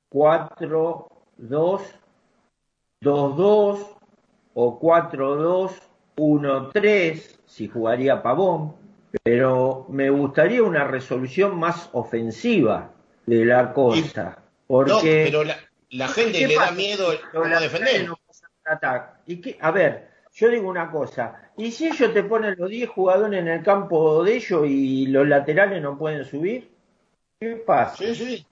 [0.09, 1.07] 4,
[1.37, 1.81] 2,
[2.99, 3.95] 2, 2
[4.53, 5.71] o 4, 2,
[6.17, 8.75] 1, 3, si jugaría Pavón?
[9.23, 12.91] Pero me gustaría una resolución más ofensiva
[13.25, 14.39] de la cosa.
[14.67, 15.55] Porque No, pero la,
[15.91, 18.07] la gente ¿Qué le da miedo cómo defender.
[18.09, 18.19] no
[18.65, 19.21] ataque.
[19.25, 19.57] ¿Y qué?
[19.61, 20.08] A ver,
[20.39, 21.51] yo digo una cosa.
[21.57, 25.27] ¿Y si ellos te ponen los 10 jugadores en el campo de ellos y los
[25.27, 26.69] laterales no pueden subir?
[27.39, 27.97] ¿Qué pasa?
[27.97, 28.47] Sí, sí.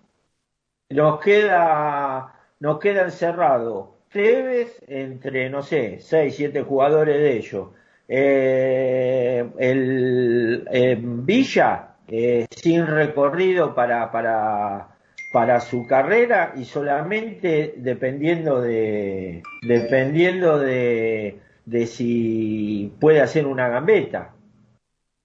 [0.89, 7.69] Nos queda, nos queda encerrado Tevez entre, no sé, 6, 7 jugadores de ellos.
[8.09, 14.89] Eh, el eh, Villa eh, sin recorrido para, para,
[15.31, 24.33] para su carrera y solamente dependiendo de dependiendo de, de si puede hacer una gambeta.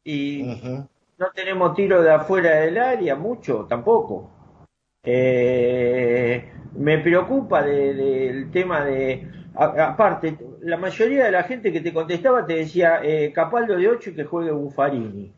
[0.04, 0.42] Y
[1.18, 4.28] no tenemos tiro de afuera del área, mucho, tampoco.
[5.04, 9.28] Eh, me preocupa de- del tema de...
[9.54, 13.88] a- aparte, la mayoría de la gente que te contestaba te decía eh, Capaldo de
[13.88, 15.32] 8 y que juegue Buffarini.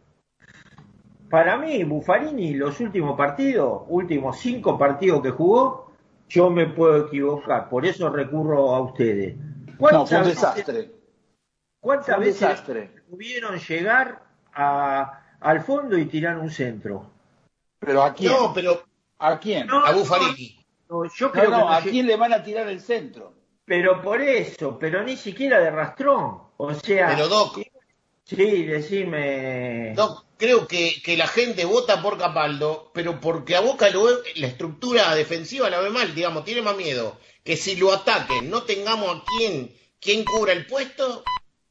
[1.29, 5.91] Para mí, Buffarini, los últimos partidos, últimos cinco partidos que jugó,
[6.29, 9.35] yo me puedo equivocar, por eso recurro a ustedes.
[9.79, 10.91] No, fue un veces- desastre.
[11.81, 12.91] ¿Cuántas Fue un veces desastre.
[13.11, 14.23] pudieron llegar
[14.55, 17.11] a- al fondo y tirar un centro?
[17.79, 18.33] Pero ¿a quién?
[18.33, 18.83] No, pero
[19.19, 19.67] ¿A quién?
[19.67, 20.65] No, a Buffarini.
[20.89, 23.33] no, yo No, creo no, que no ¿a quién le van a tirar el centro?
[23.65, 26.43] Pero por eso, pero ni siquiera de rastrón.
[26.57, 27.59] O sea, Pero Doc,
[28.25, 29.95] sí, decime.
[29.95, 34.23] Doc, creo que, que la gente vota por Capaldo, pero porque a Boca lo ve-
[34.37, 38.63] la estructura defensiva la ve mal, digamos, tiene más miedo que si lo ataquen, no
[38.63, 41.23] tengamos a quién, quién cubra el puesto,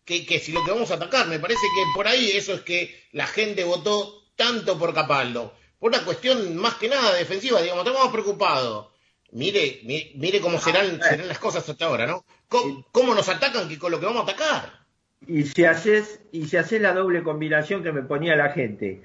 [0.06, 1.28] que, que si lo que vamos a atacar.
[1.28, 5.54] Me parece que por ahí eso es que la gente votó tanto por Capaldo.
[5.80, 8.88] Por una cuestión más que nada defensiva, digamos, estamos preocupados
[9.32, 12.24] mire, mi- mire cómo serán, serán las cosas hasta ahora, ¿no?
[12.48, 14.83] ¿Cómo, cómo nos atacan que con lo que vamos a atacar?
[15.28, 19.02] Y si haces, y si haces la doble combinación que me ponía la gente,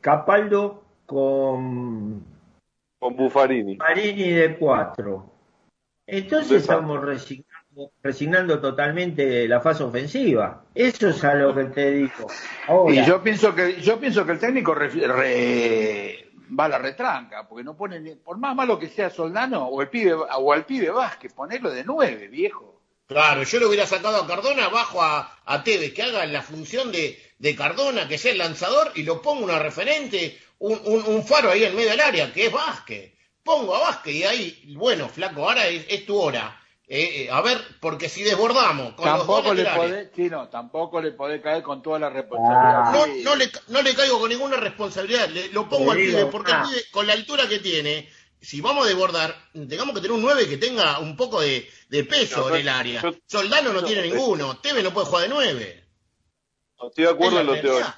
[0.00, 2.22] Capaldo con
[2.98, 3.76] Con Buffarini.
[3.76, 5.32] Marini de 4.
[6.06, 10.64] Entonces estamos resignando, resignando totalmente la fase ofensiva.
[10.74, 12.26] Eso es a lo que te digo.
[12.66, 16.78] Ahora, Y yo pienso que yo pienso que el técnico re- re- va a la
[16.78, 20.64] retranca, porque no pone por más malo que sea Soldano o el pibe o al
[20.64, 22.77] pibe Vázquez, ponerlo de nueve, viejo.
[23.08, 26.92] Claro, yo le hubiera sacado a Cardona bajo a, a Tevez, que haga la función
[26.92, 31.26] de, de Cardona, que sea el lanzador, y lo pongo una referente, un, un- un
[31.26, 33.14] faro ahí en medio del área, que es Vázquez.
[33.42, 36.60] Pongo a Vázquez y ahí, bueno, flaco, ahora es, es tu hora.
[36.86, 41.00] Eh, eh, a ver, porque si desbordamos con los Tampoco dos le podés, chino, tampoco
[41.02, 42.92] le podés caer con toda la responsabilidad.
[42.92, 43.22] no, Sí.
[43.24, 46.62] no le, no le caigo con ninguna responsabilidad, le- lo pongo al pibe, porque ah.
[46.64, 48.08] el pibe, con la altura que tiene,
[48.40, 52.04] si vamos a desbordar, tengamos que tener un 9 que tenga un poco de, de
[52.04, 53.02] peso No, en el área.
[53.02, 54.10] yo- Soldano no no, tiene eh.
[54.10, 55.84] ninguno, Tevez no puede jugar de 9.
[56.80, 57.94] No estoy de acuerdo en lo teórico,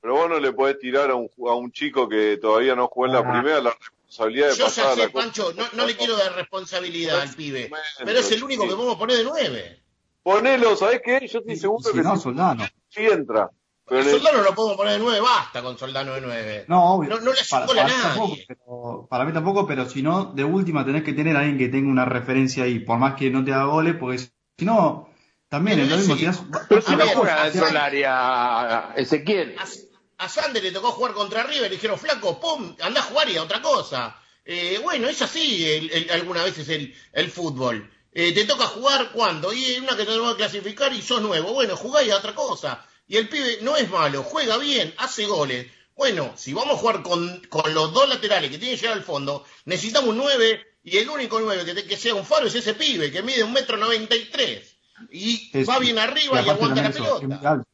[0.00, 3.06] pero vos no le podés tirar a un, a un chico que todavía no jugó
[3.06, 3.32] en la Ah.
[3.32, 5.08] primera la responsabilidad de Yo pasar ya a sé, la.
[5.12, 7.70] Pancho, no, no le quiero dar responsabilidad al pibe,
[8.04, 8.68] pero es el único sí.
[8.70, 9.82] que podemos poner de 9.
[10.22, 11.26] Ponelo, ¿sabés qué?
[11.28, 12.66] Yo estoy seguro si que no, Soldano.
[12.88, 13.50] sí entra.
[13.88, 16.64] Pero Soldano lo podemos poner de 9, basta con Soldano de 9.
[16.68, 17.10] No, obvio.
[17.10, 18.44] No, no le para, a para mí tampoco, nadie.
[18.48, 21.68] pero, para mí tampoco, pero si no, de última tenés que tener a alguien que
[21.68, 25.08] tenga una referencia ahí, por más que no te haga goles, porque si no,
[25.48, 26.16] también es lo mismo.
[26.16, 26.26] Sí.
[26.68, 29.56] Pero si A no juega a dentro del área, Ezequiel.
[29.58, 33.28] A, a Sander le tocó jugar contra River, le dijeron, flaco, pum, anda a jugar
[33.30, 34.16] y a otra cosa.
[34.44, 37.90] Eh, bueno, es así el, el- algunas veces el, el fútbol.
[38.12, 41.52] Eh, te toca jugar cuando, y una que te va a clasificar y sos nuevo.
[41.52, 42.84] Bueno, jugá y a otra cosa.
[43.08, 45.66] Y el pibe no es malo, juega bien, hace goles.
[45.96, 49.04] Bueno, si vamos a jugar con, con los dos laterales que tienen que llegar al
[49.04, 52.54] fondo, necesitamos un 9 y el único 9 que, te- que sea un faro es
[52.54, 54.76] ese pibe que mide un metro noventa y tres
[55.10, 57.48] y Es- va bien arriba y, aguanta la Es muy, pelota.
[57.50, 57.68] alto.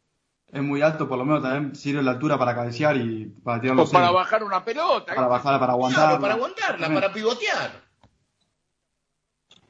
[0.52, 3.76] es muy alto, por lo menos también sirve la altura para cabecear y para tirar
[3.76, 4.22] O los para centros.
[4.24, 5.14] bajar una pelota.
[5.14, 6.04] Para bajar, para aguantar.
[6.08, 7.82] Claro, para aguantarla, para pivotear.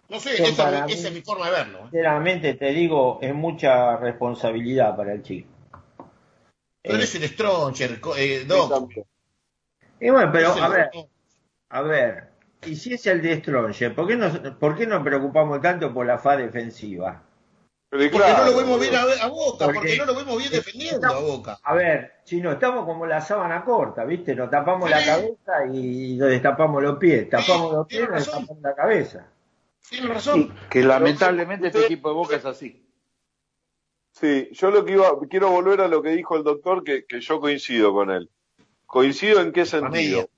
[0.08, 1.78] No sé, esa, para esa mí- es mi forma de verlo.
[1.78, 1.82] ¿eh?
[1.90, 5.48] sinceramente te digo, es mucha responsabilidad para el chico.
[6.82, 8.90] Pero Eh, es el Stroncher, co- eh, Doc.
[10.00, 10.90] y bueno, pero a ver,
[11.70, 12.24] a ver,
[12.66, 16.06] y si es el de Stronger, ¿por qué, nos, ¿por qué nos preocupamos tanto por
[16.06, 17.22] la fa defensiva?
[17.88, 20.38] Pero Porque claro, no lo vemos bien a, a Boca, Porque- porque no lo vemos
[20.38, 21.58] bien defendiendo a Boca.
[21.62, 24.34] A ver, chino, estamos como la sábana corta, ¿viste?
[24.34, 24.94] Nos tapamos Sí.
[24.94, 27.28] la cabeza y nos destapamos los pies.
[27.28, 29.26] Tapamos los pies y nos destapamos la cabeza.
[29.90, 30.54] Tiene razón.
[30.70, 32.82] Que lamentablemente este equipo de Boca es así.
[34.22, 37.20] Sí, yo lo que iba, quiero volver a lo que dijo el doctor, que, que
[37.20, 38.30] yo coincido con él.
[38.86, 40.28] ¿Coincido en qué sentido?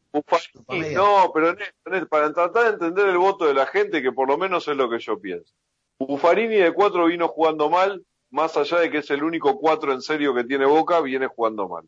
[0.94, 4.38] no, pero en para tratar de entender el voto de la gente, que por lo
[4.38, 5.52] menos es lo que yo pienso.
[5.98, 10.00] Buffarini de cuatro vino jugando mal, más allá de que es el único cuatro en
[10.00, 11.84] serio que tiene Boca, viene jugando mal.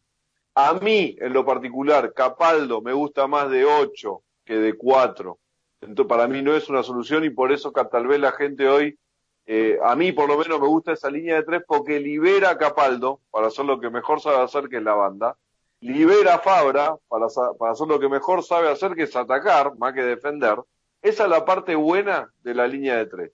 [0.54, 5.38] A mí, en lo particular, Capaldo me gusta más de ocho que de cuatro.
[5.80, 8.68] Entonces, para mí no es una solución y por eso que tal vez la gente
[8.68, 8.98] hoy
[9.48, 12.58] eh, a mí por lo menos me gusta esa línea de tres porque libera a
[12.58, 15.36] Capaldo para hacer lo que mejor sabe hacer, que es la banda.
[15.80, 20.02] Libera a Fabra para, hacer lo que mejor sabe hacer, que es atacar, más que
[20.02, 20.58] defender.
[21.00, 23.32] Esa es la parte buena de la línea de tres.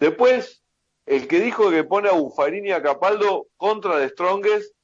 [0.00, 0.64] Después,
[1.06, 4.74] el que dijo que pone a Buffarini y a Capaldo contra de Strongest,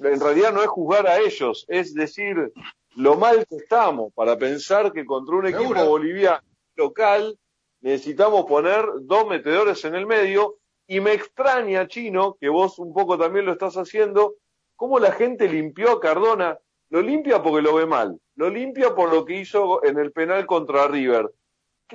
[0.00, 2.52] en realidad no es juzgar a ellos, es decir
[2.96, 6.40] lo mal que estamos para pensar que contra un equipo boliviano
[6.76, 7.38] local
[7.82, 13.18] necesitamos poner dos metedores en el medio y me extraña, Chino, que vos un poco
[13.18, 14.34] también lo estás haciendo,
[14.76, 16.58] cómo la gente limpió a Cardona.
[16.90, 20.44] Lo limpia porque lo ve mal, lo limpia por lo que hizo en el penal
[20.46, 21.30] contra River.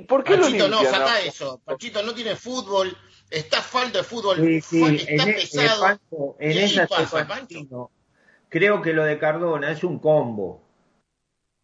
[0.08, 1.02] ¿Por qué Pachito, lo no, limpian?
[1.02, 1.62] saca eso.
[1.64, 2.98] Pachito no tiene fútbol,
[3.30, 5.82] está falta de fútbol, Sí, sí, fa- en, está pesado.
[5.82, 7.92] Pancho, en ¿Qué esa pasa, Pancho?
[8.50, 10.64] Creo que lo de Cardona es un combo.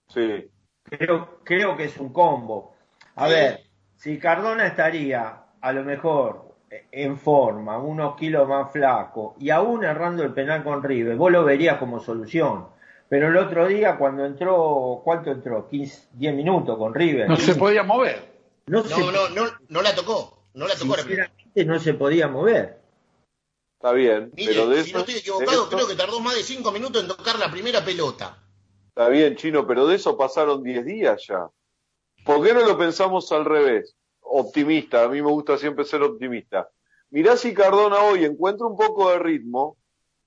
[0.10, 0.50] Sí.
[0.84, 2.76] Creo, creo que es un combo.
[3.16, 3.34] A Sí.
[3.34, 3.64] ver,
[4.04, 6.56] si Cardona estaría a lo mejor
[6.92, 11.46] en forma, unos kilos más flaco y aún errando el penal con River, vos lo
[11.46, 12.68] verías como solución.
[13.08, 15.70] Pero el otro día cuando entró, ¿cuánto entró?
[15.70, 17.30] 15, 10 minutos con River.
[17.30, 18.30] No se podía mover.
[18.66, 20.38] No se- No, no, no, la tocó.
[20.54, 22.80] No la tocó sinceramente no se podía mover.
[23.80, 26.44] Está bien, Mire, pero de si eso, no estoy equivocado, creo que tardó más de
[26.44, 28.38] cinco minutos en tocar la primera pelota.
[28.90, 31.48] Está bien, Chino, pero de eso pasaron 10 días ya.
[32.26, 33.96] ¿Por qué no lo pensamos al revés?
[34.22, 36.70] Optimista, a mí me gusta siempre ser optimista.
[37.10, 39.78] Mirá si Cardona hoy encuentra un poco de ritmo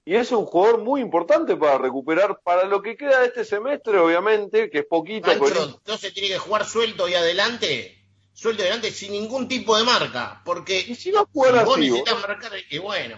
[0.04, 3.98] y es un jugador muy importante para recuperar para lo que queda de este semestre,
[3.98, 5.26] obviamente, que es poquito.
[5.26, 7.98] Maestro, no se tiene que jugar suelto y adelante,
[8.32, 11.76] suelto y adelante sin ningún tipo de marca, porque y si va a jugar vos
[11.76, 13.16] así, necesitas vos- marcar, y bueno,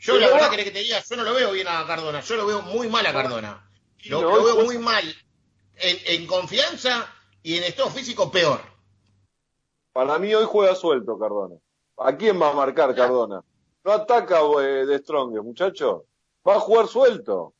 [0.00, 2.20] yo Pero la verdad querés que te diga, yo no lo veo bien a Cardona,
[2.22, 3.70] yo lo veo muy mal a Cardona,
[4.06, 5.04] lo, no, lo veo pues- muy mal
[5.76, 7.12] en, en confianza
[7.46, 8.60] y en estado físico peor.
[9.92, 11.56] Para mí hoy juega suelto Cardona.
[11.98, 13.42] ¿A quién va a marcar Cardona?
[13.84, 16.06] No ataca eh, de Strong, muchacho.
[16.46, 17.54] Va a jugar suelto.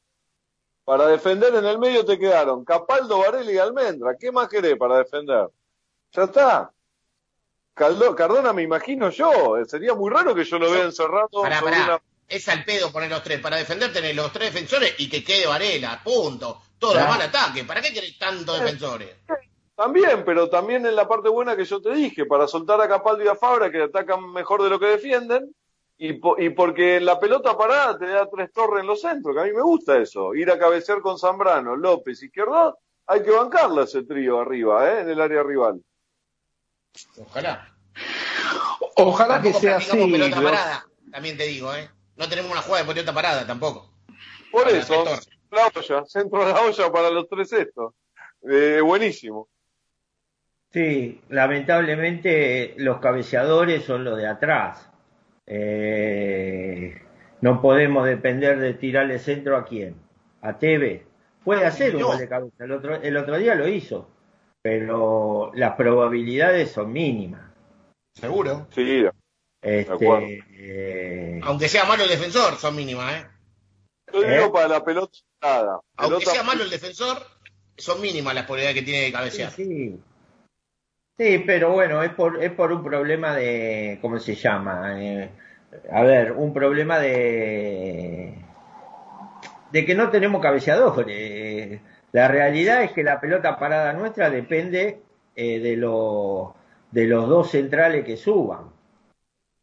[0.85, 4.17] Para defender en el medio te quedaron Capaldo, Varela y Almendra.
[4.19, 5.49] ¿Qué más querés para defender?
[6.13, 6.73] Ya está.
[7.75, 9.57] Caldo- Cardona me imagino yo.
[9.59, 11.29] Eh, Sería muy raro que yo lo vea encerrado.
[11.43, 11.85] Pará, pará.
[11.85, 13.41] una- Es al pedo poner los tres.
[13.41, 16.01] Para defender tenés los tres defensores y que quede Varela.
[16.03, 16.61] Punto.
[16.79, 17.07] Todo Claro.
[17.07, 17.65] lo demás al ataque.
[17.65, 19.17] ¿Para qué querés tantos defensores?
[19.77, 23.23] También, pero también en la parte buena que yo te dije, para soltar a Capaldo
[23.25, 25.55] y a Fabra que atacan mejor de lo que defienden,
[25.99, 29.41] y, po- y porque la pelota parada te da tres torres en los centros, que
[29.43, 30.35] a mí me gusta eso.
[30.35, 35.01] Ir a cabecear con Zambrano, López, Izquierdo, hay que bancarla ese trío arriba, ¿eh?
[35.03, 35.83] en el área rival.
[37.19, 37.69] Ojalá.
[38.97, 40.11] Ojalá que sea así.
[40.11, 40.87] pelota parada.
[41.13, 41.91] También te digo, ¿eh?
[42.17, 43.91] No tenemos una jugada de pelota parada tampoco.
[44.51, 45.05] Por Para eso,
[45.51, 47.93] la olla, centro de la olla para los tres estos.
[48.49, 49.49] Eh, buenísimo.
[50.77, 54.91] Sí, lamentablemente los cabeceadores son los de atrás.
[55.47, 57.01] Eh,
[57.41, 59.97] no podemos depender de tirarle centro a quién.
[60.43, 61.01] A Tevez.
[61.43, 62.63] Puede hacer un gol de cabeza.
[62.65, 64.11] El otro, el otro día lo hizo.
[64.61, 67.41] Pero las probabilidades son mínimas.
[68.13, 68.67] Seguro.
[68.69, 70.27] Sí, acuerdo.
[70.27, 73.27] Este, eh, Aunque sea malo el defensor, son mínimas, ¿eh?
[74.13, 74.37] yo ¿Eh?
[74.37, 75.81] digo para la pelota parada.
[75.97, 77.17] Aunque Pelota- sea malo el defensor,
[77.79, 79.51] son mínimas las probabilidades que tiene de cabecear.
[79.53, 79.65] Sí.
[79.65, 80.01] Sí,
[81.17, 85.03] pero bueno, es por, es por un problema de, ¿cómo se llama?
[85.03, 85.31] Eh,
[85.91, 88.35] a ver, un problema de,
[89.71, 91.81] de que no tenemos cabeceadores.
[92.13, 95.01] La realidad es que la pelota parada nuestra depende
[95.35, 96.55] eh, de, lo-
[96.91, 98.71] de los dos centrales que suban.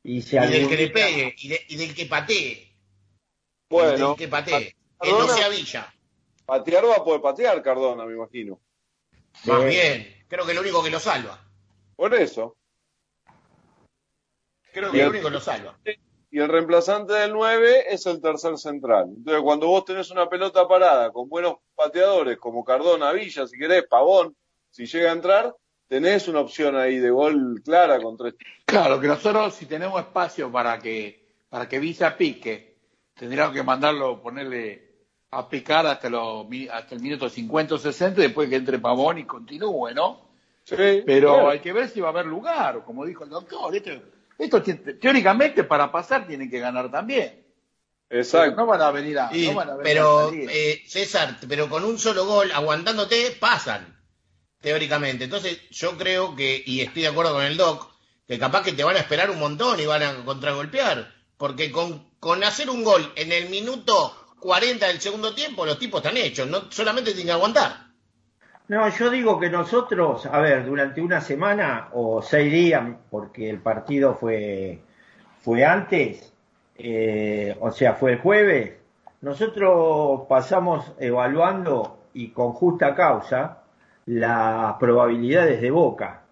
[0.04, 2.52] Y, si Y del algún que le pegue, y, de- y del que patee.
[2.52, 2.76] Y
[3.70, 4.76] Bueno, del que patee.
[5.02, 5.94] Que no sea Villa.
[6.46, 8.60] patear va a poder patear Cardona, me imagino.
[9.46, 9.68] Más Sí.
[9.68, 10.08] bien.
[10.28, 11.40] Creo que es lo único que lo salva.
[11.96, 12.56] Por eso.
[14.72, 15.78] Creo que lo único que lo salva.
[16.32, 19.14] y el reemplazante del 9 es el tercer central.
[19.16, 23.86] Entonces, cuando vos tenés una pelota parada con buenos pateadores como Cardona, Villa, si querés,
[23.88, 24.36] Pavón,
[24.70, 25.56] si llega a entrar,
[25.88, 28.34] tenés una opción ahí de gol clara con tres.
[28.66, 31.24] Claro, que nosotros si tenemos espacio para que
[31.54, 32.80] para que Villa pique,
[33.14, 38.24] tendríamos que mandarlo, ponerle a picar hasta, los, hasta el minuto 50 o 60 y
[38.24, 40.33] después que entre Pavón y continúe, ¿no?
[40.66, 41.50] Sí, Pero claro.
[41.50, 43.92] hay que ver si va a haber lugar, como dijo el doctor, esto,
[44.38, 44.62] esto
[45.00, 47.46] teóricamente para pasar tienen que ganar también.
[48.10, 48.56] Exacto.
[48.62, 50.50] No van a venir a, Sí, no van a venir a pero, salir.
[50.52, 54.00] eh, César, pero con un solo gol, aguantándote, pasan,
[54.62, 55.26] teóricamente.
[55.26, 57.92] Entonces, yo creo que, y estoy de acuerdo con el Doc,
[58.28, 61.12] que capaz que te van a esperar un montón y van a contragolpear.
[61.38, 66.00] Porque con, con hacer un gol en el minuto 40 del segundo tiempo, los tipos
[66.02, 67.88] están hechos, no solamente tienen que aguantar.
[68.74, 73.60] No, yo digo que nosotros, a ver, durante una semana o seis días, porque el
[73.60, 74.80] partido fue,
[75.42, 76.34] fue antes,
[76.76, 78.74] eh, o sea, fue el jueves,
[79.22, 83.60] nosotros pasamos evaluando y con justa causa
[84.08, 86.24] las probabilidades de Boca.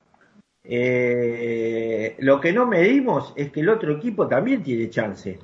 [0.63, 5.37] Eh, lo que no medimos es que el otro equipo también tiene chance.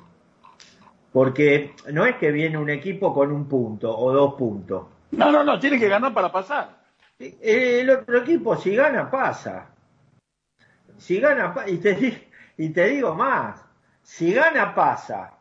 [1.12, 4.86] Porque no es que viene un equipo con un punto o dos puntos.
[5.12, 6.77] No, no, no, tiene que ganar para pasar.
[7.18, 9.70] El otro equipo, si gana, pasa.
[10.98, 13.64] Si gana, y te, di- y te digo más,
[14.02, 15.34] si gana, pasa.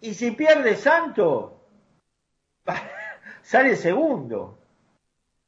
[0.00, 1.66] Y si pierde Santo,
[3.42, 4.58] sale segundo.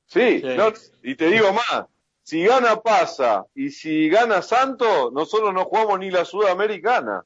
[0.06, 0.56] Sí, Sí.
[0.56, 1.86] no, y te digo más.
[2.22, 7.24] Si gana pasa y si gana Santo, nosotros no jugamos ni la Sudamericana.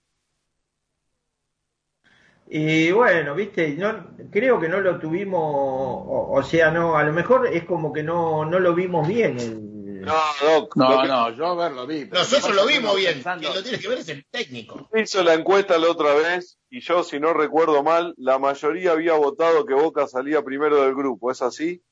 [2.47, 7.13] Y bueno, viste, no, creo que no lo tuvimos, o, o sea, no, a lo
[7.13, 9.39] mejor es como que no, no lo vimos bien.
[9.39, 12.05] el- No, Doc, No, que no, yo a ver lo vi.
[12.05, 14.89] Nosotros lo vimos bien, pensando- quien lo tiene que ver es el técnico.
[14.95, 19.15] hizo la encuesta la otra vez y yo, si no recuerdo mal, la mayoría había
[19.15, 21.31] votado que Boca salía primero del grupo.
[21.31, 21.83] ¿Es así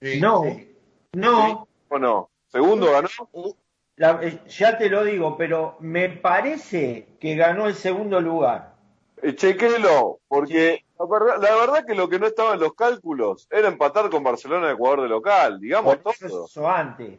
[0.00, 0.74] Sí, no, sí.
[1.12, 2.30] no, o no?
[2.48, 3.08] ¿Segundo ganó?
[3.32, 3.52] Uh,
[3.96, 8.73] la- eh, ya te lo digo, pero me parece que ganó el segundo lugar.
[9.24, 13.48] Eh, chequelo, porque la verdad, la verdad que lo que no estaba en los cálculos
[13.50, 16.44] era empatar con Barcelona de Ecuador de local, digamos Por todo.
[16.44, 17.18] eso antes.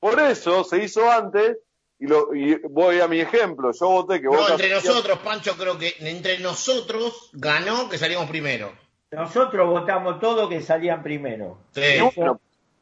[0.00, 1.58] Por eso se hizo antes
[1.98, 3.72] y, lo, y voy a mi ejemplo.
[3.72, 8.72] Yo voté que No, entre nosotros, Pancho, creo que entre nosotros ganó que salíamos primero.
[9.10, 11.58] Nosotros votamos todo que salían primero.
[11.72, 11.82] Sí.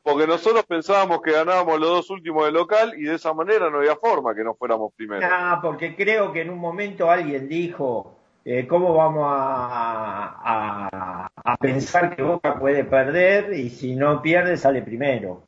[0.05, 3.79] Porque nosotros pensábamos que ganábamos los dos últimos de local y de esa manera no
[3.79, 5.27] había forma que no fuéramos primero.
[5.29, 8.16] Ah, porque creo que en un momento alguien dijo,
[8.49, 14.57] eh, ¿cómo vamos a, a- a pensar que Boca puede perder y si no pierde
[14.57, 15.43] sale primero?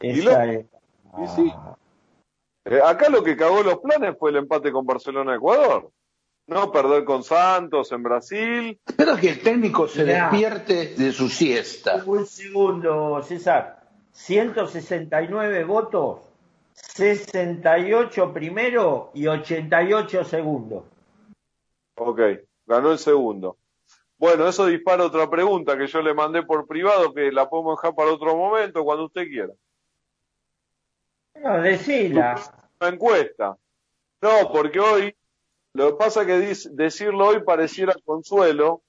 [0.00, 0.66] Y Esa lo- es-
[1.22, 1.52] y sí.
[2.64, 5.90] Eh, acá lo que cagó los planes fue el empate con Barcelona-Ecuador.
[6.48, 8.80] No perder con Santos en Brasil.
[8.84, 10.28] Espero que el técnico se Ya.
[10.28, 12.02] despierte de su siesta.
[12.04, 13.78] Un segundo, César.
[14.12, 16.18] 169 votos,
[16.74, 20.84] 68 primero y 88 segundo.
[22.02, 22.18] Ok,
[22.64, 23.58] ganó el segundo.
[24.16, 27.94] Bueno, eso dispara otra pregunta que yo le mandé por privado, que la podemos dejar
[27.94, 29.52] para otro momento, cuando usted quiera.
[31.34, 32.40] No, decila.
[32.80, 33.58] Una encuesta.
[34.22, 35.14] No, porque hoy,
[35.74, 38.80] lo que pasa es que decirlo hoy pareciera consuelo,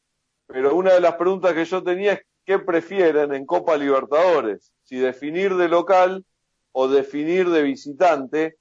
[0.48, 5.00] pero una de las preguntas que yo tenía es qué prefieren en Copa Libertadores, si
[5.00, 6.24] definir de local
[6.72, 8.56] o definir de visitante,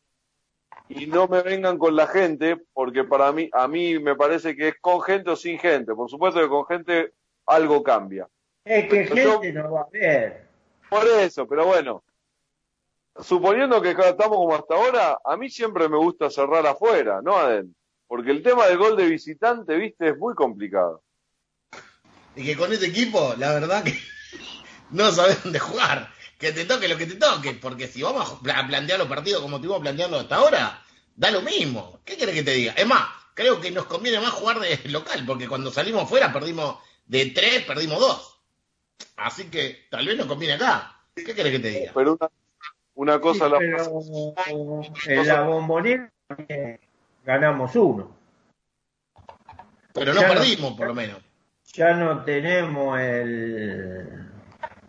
[0.91, 4.69] y no me vengan con la gente, porque para mí, a mí me parece que
[4.69, 5.95] es con gente o sin gente.
[5.95, 7.13] Por supuesto que con gente
[7.47, 8.29] algo cambia.
[8.65, 10.47] Es que Pero yo- gente no va a ver.
[10.91, 12.03] Por eso, pero bueno,
[13.21, 17.75] suponiendo que estamos como hasta ahora, a mí siempre me gusta cerrar afuera, no adentro.
[18.09, 21.03] Porque el tema del gol de visitante, viste, es muy complicado.
[22.35, 23.93] Y que con este equipo, la verdad que
[24.91, 26.09] no sabes dónde jugar.
[26.41, 27.53] Que te toque lo que te toque.
[27.55, 30.83] Porque si vamos a pla- plantear los partidos como estuvimos planteando hasta ahora,
[31.15, 32.01] da lo mismo.
[32.05, 32.73] ¿Qué querés que te diga?
[32.73, 35.23] Es más, creo que nos conviene más jugar de local.
[35.27, 38.41] Porque cuando salimos fuera perdimos de tres, perdimos dos.
[39.17, 40.97] Así que tal vez nos conviene acá.
[41.15, 41.93] ¿Qué querés que te diga?
[41.95, 42.31] Pero una,
[42.95, 43.77] una cosa la Pero
[45.07, 46.11] en la bombonera
[47.25, 48.17] ganamos uno.
[49.93, 50.35] Pero no Ya no.
[50.35, 51.19] perdimos, por lo menos.
[51.75, 54.30] Ya no tenemos el...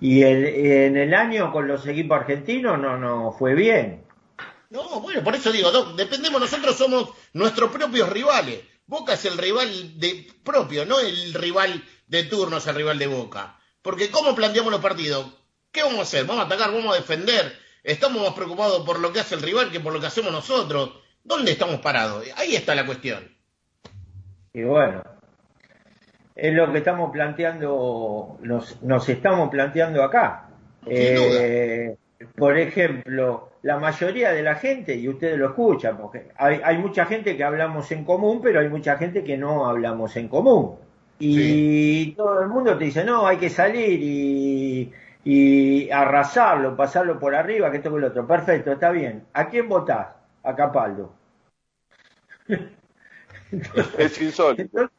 [0.02, 4.04] Y el, en el año con los equipos argentinos no nos fue bien.
[4.72, 8.64] No, bueno, por eso digo, Doc, dependemos, nosotros somos nuestros propios rivales.
[8.88, 13.08] Boca es el rival de propio, no el rival de turno es el rival de
[13.08, 13.60] Boca.
[13.82, 15.28] Porque ¿cómo planteamos los partidos?
[15.72, 16.26] ¿Qué vamos a hacer?
[16.26, 16.72] ¿Vamos a atacar?
[16.72, 17.58] ¿Vamos a defender?
[17.84, 20.94] ¿Estamos más preocupados por lo que hace el rival que por lo que hacemos nosotros?
[21.24, 22.26] ¿Dónde estamos parados?
[22.38, 23.38] Ahí está la cuestión.
[24.54, 25.04] Y bueno,
[26.42, 30.50] es lo que estamos planteando, nos, nos estamos planteando acá.
[30.88, 31.96] Eh,
[32.36, 37.06] por ejemplo, la mayoría de la gente, y ustedes lo escuchan, porque hay, hay mucha
[37.06, 40.78] gente que hablamos en común, pero hay mucha gente que no hablamos en común.
[41.20, 44.92] Y todo el mundo te dice, no, hay que salir y,
[45.24, 48.26] y arrasarlo, pasarlo por arriba, que esto que el otro.
[48.26, 49.26] Perfecto, está bien.
[49.34, 50.08] ¿A quién votás?
[50.42, 51.14] A Capaldo.
[53.98, 54.90] es insólito.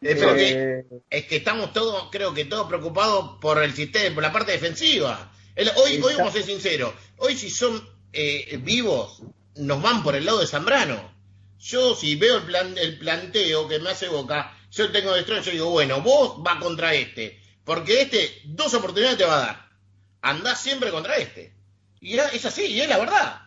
[0.00, 4.14] Entonces, Es, eh, que, es que estamos todos, creo que todos preocupados por el sistema,
[4.14, 5.32] por la parte defensiva.
[5.54, 7.82] El- hoy, hoy vamos a ser sinceros, hoy si son
[8.12, 9.22] eh, vivos,
[9.56, 11.14] nos van por el lado de Zambrano.
[11.58, 15.42] Yo si veo el, plan, el planteo que me hace Boca, yo tengo de extraño,
[15.42, 19.68] yo digo, bueno, vos va contra este, porque este dos oportunidades te va a dar.
[20.20, 21.54] Andás siempre contra este.
[22.00, 23.40] Y es así, y es la verdad.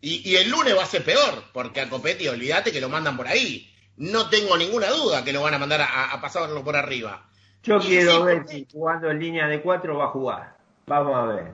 [0.00, 3.16] Y, y el lunes va a ser peor, porque a Copetti, olvídate que lo mandan
[3.16, 3.73] por ahí.
[3.96, 7.28] No tengo ninguna duda que lo van a mandar a, a pasarlo por arriba.
[7.64, 10.56] Yo Y quiero sí, ver si jugando en línea de cuatro va a jugar.
[10.86, 11.52] Vamos a ver.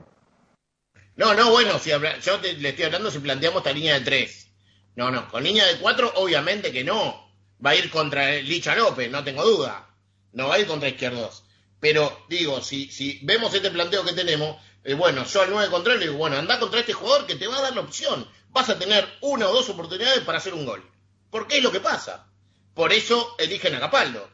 [1.17, 4.05] No, no, bueno, si habla- yo te- le estoy hablando si planteamos esta línea de
[4.05, 4.49] tres.
[4.97, 7.29] No, no, con línea de cuatro, obviamente que no.
[7.65, 9.87] Va a ir contra Licha López, no tengo duda.
[10.33, 11.45] No va a ir contra Izquierdos.
[11.79, 15.95] Pero digo, si, si vemos este planteo que tenemos, eh, bueno, yo al 9 contra
[15.95, 18.27] él digo, bueno, anda contra este jugador que te va a dar la opción.
[18.51, 20.83] Vas a tener una o dos oportunidades para hacer un gol.
[21.31, 22.30] Porque es lo que pasa.
[22.75, 24.29] Por eso eligen a Capaldo.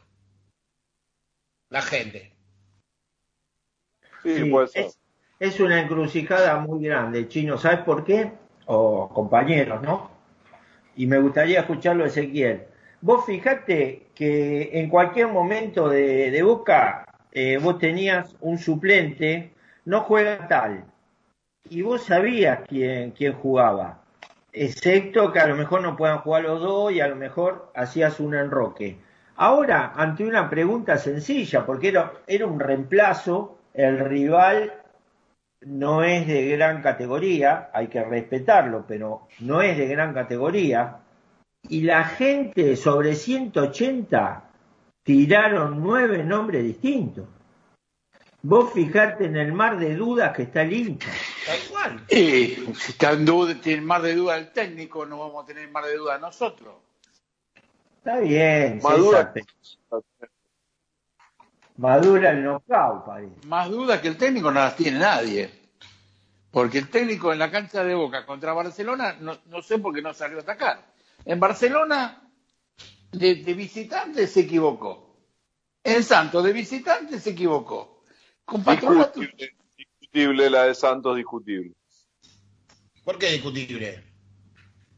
[1.69, 2.33] La gente.
[4.23, 4.85] Sí, Sí, puede ser.
[4.85, 4.99] es,
[5.39, 7.57] es una encrucijada muy grande, Chino.
[7.57, 8.31] ¿Sabes por qué?
[8.65, 10.11] O compañeros, ¿no?
[10.95, 12.67] Y me gustaría escucharlo, Ezequiel.
[13.01, 19.53] Vos fijate que en cualquier momento de, de Boca eh, vos tenías un suplente,
[19.85, 20.85] no juega tal,
[21.69, 24.03] y vos sabías quién, quién jugaba,
[24.63, 28.19] excepto que a lo mejor no puedan jugar los dos y a lo mejor hacías
[28.19, 28.97] un enroque.
[29.35, 34.73] Ahora, ante una pregunta sencilla, porque era, era un reemplazo, el rival
[35.61, 40.97] no es de gran categoría, hay que respetarlo, pero no es de gran categoría,
[41.69, 44.43] y la gente sobre 180
[45.03, 47.27] tiraron nueve nombres distintos.
[48.43, 51.11] Vos fijate en el mar de dudas que está el hincha.
[51.45, 52.05] Tal cual.
[52.09, 55.69] Y si está en duda, tiene más de duda el técnico, no vamos a tener
[55.71, 56.75] más de duda nosotros.
[57.97, 59.33] Está bien, Madura.
[61.77, 63.47] Madura el knockout, parece.
[63.47, 65.51] Más dudas que el técnico no las tiene nadie.
[66.51, 70.01] Porque el técnico en la cancha de Boca contra Barcelona, no, no sé por qué
[70.01, 70.79] no salió a atacar.
[71.25, 72.23] En Barcelona,
[73.11, 75.17] de, de visitante se equivocó.
[75.83, 77.96] En Santos, de visitante se equivocó.
[78.47, 81.73] Con Patronato, Discutible, discutible la de Santos, discutible.
[83.03, 84.01] ¿Por qué discutible?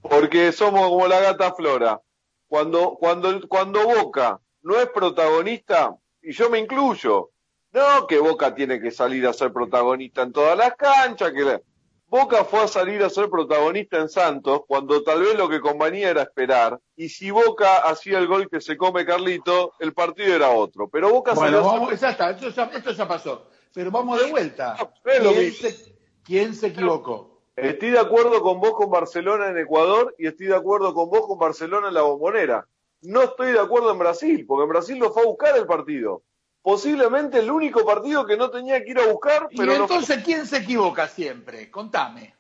[0.02, 2.00] Porque somos como la gata Flora.
[2.48, 7.32] Cuando, cuando, cuando Boca no es protagonista, y yo me incluyo,
[7.72, 11.62] no que Boca tiene que salir a ser protagonista en todas las canchas, que la-
[12.10, 16.10] Boca fue a salir a ser protagonista en Santos cuando tal vez lo que convenía
[16.10, 20.50] era esperar, y si Boca hacía el gol que se come Carlito, el partido era
[20.50, 20.90] otro.
[20.90, 23.48] Pero Boca Bueno, salió a vamos, ya está, esto ya, esto ya pasó.
[23.74, 24.76] Pero vamos de vuelta.
[25.06, 25.70] es lo ¿Quién mismo.
[25.70, 27.44] se, quién se equivocó?
[27.56, 31.28] Estoy de acuerdo con vos con Barcelona en Ecuador y estoy de acuerdo con vos
[31.28, 32.66] con Barcelona en la bombonera.
[33.02, 36.24] No estoy de acuerdo en Brasil, porque en Brasil lo fue a buscar el partido.
[36.62, 39.96] Posiblemente el único partido que no tenía que ir a buscar, Y pero no fue-
[39.98, 41.72] entonces, ¿quién se equivoca siempre?
[41.72, 42.36] Contame.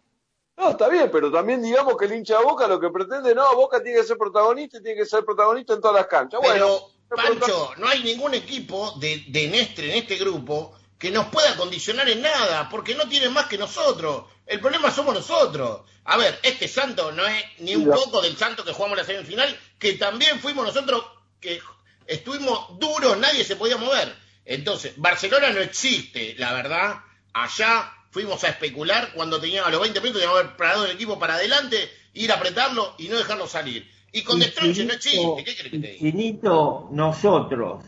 [0.58, 3.56] no, está bien, pero también digamos que el hincha de Boca lo que pretende, no,
[3.56, 6.42] Boca tiene que ser protagonista y tiene que ser protagonista en todas las canchas.
[6.44, 11.28] Bueno, Pero, Pancho, no hay ningún equipo de, de Nestre en este grupo que nos
[11.28, 14.26] pueda condicionar en nada, porque no tienen más que nosotros.
[14.46, 15.82] El problema somos nosotros.
[16.04, 19.58] A ver, este santo no es ni un poco del santo que jugamos la semifinal,
[19.80, 21.06] que también fuimos nosotros
[21.40, 21.62] que
[22.10, 24.14] estuvimos duros, nadie se podía mover.
[24.46, 26.96] Entonces, Barcelona no existe, la verdad.
[27.34, 30.92] Allá fuimos a especular cuando teníamos a los 20 minutos, teníamos que haber parado el
[30.92, 33.90] equipo para adelante, ir a apretarlo y no dejarlo salir.
[34.12, 35.44] Y con Destronche no existe.
[35.46, 36.08] ¿Qué querés que te diga?
[36.08, 37.86] Infinito, nosotros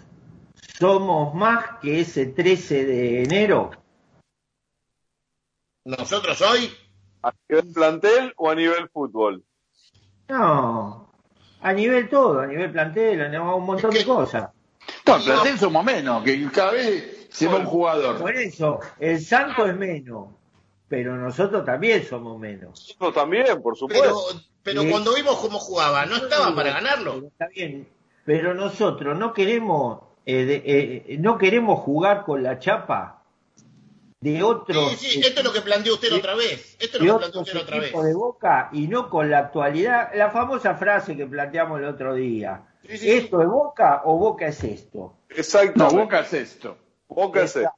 [0.80, 3.72] somos más que ese 13 de enero.
[5.84, 6.72] Nosotros hoy
[7.24, 9.44] ¿a nivel plantel o a nivel fútbol?
[10.28, 11.11] No,
[11.62, 14.50] a nivel todo, a nivel plantel, a nivel un montón Es que- de cosas.
[15.06, 18.18] No, el plantel somos menos, que cada vez se va un jugador.
[18.20, 20.28] Por eso, el Santo es menos,
[20.88, 22.70] pero nosotros también somos menos.
[23.00, 24.42] Nosotros también, por Pero, supuesto.
[24.64, 27.24] pero cuando vimos cómo jugaba, ¿no estaba para ganarlo?
[27.28, 27.88] Está bien,
[28.26, 33.21] pero nosotros no queremos, eh, de- eh, no queremos jugar con la chapa
[34.22, 34.92] de otros.
[34.98, 36.78] Sí, sí, esto es lo que planteó usted de- otra vez.
[36.80, 37.92] Esto es lo que planteó usted otra vez.
[37.92, 40.12] de Boca y no con la actualidad.
[40.14, 42.68] La famosa frase que planteamos el otro día.
[42.84, 43.12] Sí, sí, sí.
[43.12, 44.98] ¿Esto es Boca o Boca es esto?
[45.00, 45.96] No, Exactamente.
[45.96, 46.78] Boca es esto.
[47.08, 47.74] Boca es Esa-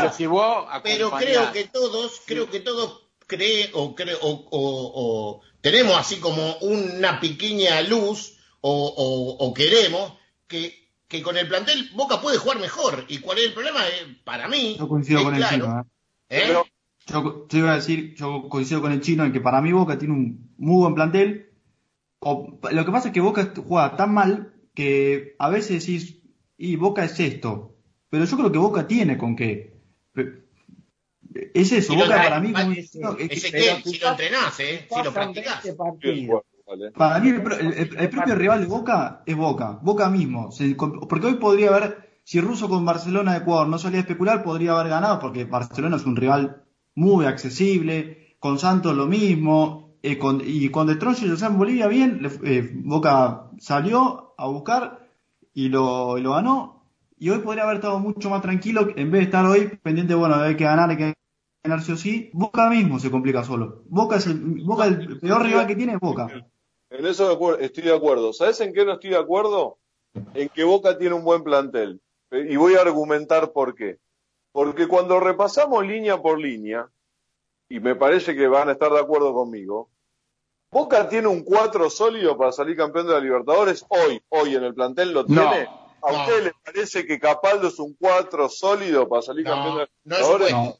[0.00, 4.92] Pero si vos Pero creo que todos, creo que todos cree o, cree, o, o-
[5.40, 10.12] o tenemos así como una pequeña luz o, o- o queremos
[10.46, 10.81] que,
[11.12, 13.04] que con el plantel Boca puede jugar mejor.
[13.08, 13.80] ¿Y cuál es el problema?
[13.86, 15.80] Eh, para mí, Yo coincido es con el chino.
[15.80, 15.84] ¿eh?
[16.30, 16.42] ¿eh?
[16.46, 16.66] Pero-
[17.06, 19.98] Yo, yo iba a decir, yo coincido con el chino en que para mí Boca
[19.98, 21.50] tiene un muy buen plantel.
[22.20, 26.18] O- lo que pasa es que Boca juega tan mal que a veces decís,
[26.56, 27.76] y Boca es esto.
[28.08, 29.74] Pero yo creo que Boca tiene con qué.
[31.54, 32.72] Es eso, Boca para mí como- no,
[33.18, 34.86] es que- si lo entrenás, ¿eh?
[34.88, 35.62] si lo practicás.
[35.62, 36.28] 20 Bien, partidos.
[36.28, 36.51] vale.
[36.92, 40.50] Para mí el, pro- el- el- propio rival de Boca es Boca, Boca mismo.
[40.52, 44.42] Se- porque hoy podría haber, si Russo con Barcelona de Ecuador no salía a especular,
[44.42, 46.62] podría haber ganado porque Barcelona es un rival
[46.94, 51.86] muy accesible, con Santos lo mismo, eh, con- y con De Tronche y en Bolivia
[51.88, 55.08] bien, le- eh, Boca salió a buscar
[55.54, 56.82] y lo, y lo ganó.
[57.18, 60.34] Y hoy podría haber estado mucho más tranquilo en vez de estar hoy pendiente, bueno,
[60.36, 61.14] hay que ganar, hay que
[61.62, 62.30] ganar sí o sí.
[62.32, 63.84] Boca mismo se complica solo.
[63.88, 66.26] Boca es el, Boca el peor rival que tiene es Boca.
[66.92, 68.32] En eso de estoy de acuerdo.
[68.32, 69.78] ¿Sabes en qué no estoy de acuerdo?
[70.34, 72.00] En que Boca tiene un buen plantel.
[72.30, 73.98] Eh, Y voy a argumentar por qué.
[74.52, 76.88] Porque cuando repasamos línea por línea,
[77.70, 79.88] y me parece que van a estar de acuerdo conmigo,
[80.70, 84.74] Boca tiene un 4 sólido para salir campeón de la Libertadores hoy, hoy en el
[84.74, 85.26] plantel lo No.
[85.50, 85.68] tiene.
[86.02, 86.18] ¿A No.
[86.20, 89.88] usted le parece que Capaldo es un 4 sólido para salir campeón de No, la
[90.04, 90.52] no es Libertadores?
[90.54, 90.78] bueno.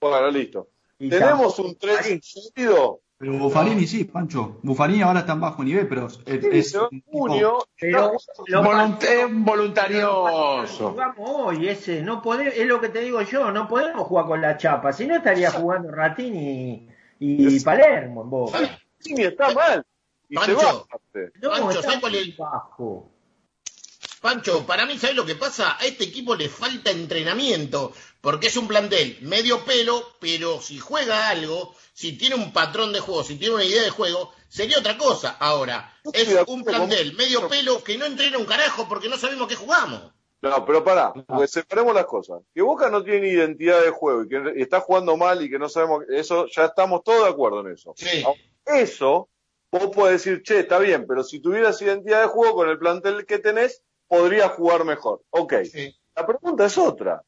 [0.00, 0.68] Bueno, listo.
[0.98, 3.00] Y Tenemos un 3 sólido.
[3.22, 4.58] Pero Buffarini sí, Pancho.
[4.64, 7.64] Buffarini ahora está en bajo nivel, pero es, es un junio.
[7.78, 8.14] Pero
[8.48, 10.90] lo Volunt- es Lo voluntarioso.
[10.90, 14.40] jugamos hoy, ese, no pode- es lo que te digo yo, no podemos jugar con
[14.40, 16.88] la chapa, si no estaría jugando Ratini
[17.20, 18.58] y, Palermo en Boca.
[18.98, 19.86] Sí, está mal.
[20.28, 20.66] Y se Pancho.
[20.66, 20.70] va.
[20.82, 21.32] aparte.
[21.40, 23.11] No, Pancho, está ¿sabes cuál es muy bajo.
[24.22, 25.76] Pancho, para mí, ¿sabes lo que pasa?
[25.80, 31.28] A este equipo le falta entrenamiento, porque es un plantel medio pelo, pero si juega
[31.28, 34.96] algo, si tiene un patrón de juego, si tiene una idea de juego, sería otra
[34.96, 35.36] cosa.
[35.40, 39.56] Ahora, es un plantel medio pelo que no entrena un carajo porque no sabemos qué
[39.56, 40.12] jugamos.
[40.40, 42.42] No, pero pará, porque separemos las cosas.
[42.54, 45.68] Que Boca no tiene identidad de juego y que está jugando mal y que no
[45.68, 47.92] sabemos, eso ya estamos todos de acuerdo en eso.
[47.96, 48.24] Sí.
[48.64, 49.28] Eso,
[49.72, 53.26] vos podés decir, che, está bien, pero si tuvieras identidad de juego con el plantel
[53.26, 53.82] que tenés,
[54.12, 55.22] podrías jugar mejor.
[55.30, 55.54] Ok.
[55.64, 55.96] Sí.
[56.14, 57.22] La pregunta es otra.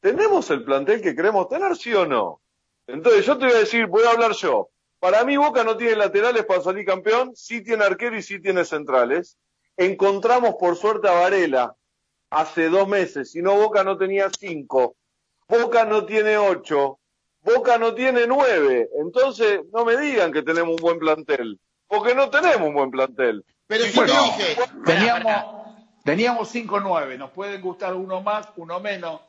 [0.00, 2.40] ¿Tenemos el plantel que queremos tener, sí o no?
[2.86, 4.70] Entonces yo te voy a decir, voy a hablar yo.
[4.98, 8.64] Para mí Boca no tiene laterales para salir campeón, sí tiene arquero y sí tiene
[8.64, 9.36] centrales.
[9.76, 11.76] Encontramos por suerte a Varela
[12.30, 14.96] hace dos meses, si no Boca no tenía cinco.
[15.46, 17.00] Boca no tiene ocho.
[17.42, 18.88] Boca no tiene nueve.
[18.98, 23.44] Entonces no me digan que tenemos un buen plantel, porque no tenemos un buen plantel.
[23.66, 24.56] Pero si Bueno, te dije.
[24.86, 25.59] Teníamos.
[26.04, 29.20] Teníamos 5-9, nos pueden gustar uno más, uno menos.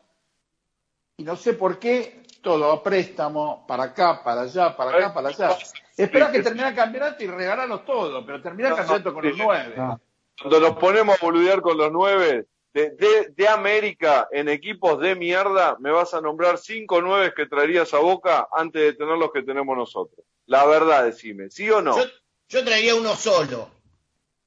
[1.17, 5.29] Y no sé por qué, todo a préstamo, para acá, para allá, para acá, para
[5.29, 5.57] allá.
[5.95, 9.75] Espera que termine el campeonato y regalarlos todos, pero termina el campeonato con los nueve.
[9.77, 9.99] Ah,
[10.39, 15.15] Cuando nos ponemos a boludear con los nueve de, de, de América en equipos de
[15.15, 19.31] mierda, me vas a nombrar cinco nueves que traerías a Boca antes de tener los
[19.31, 20.25] que tenemos nosotros.
[20.47, 21.97] La verdad, decime, ¿sí o no?
[21.97, 22.05] Yo,
[22.49, 23.69] yo traería uno solo.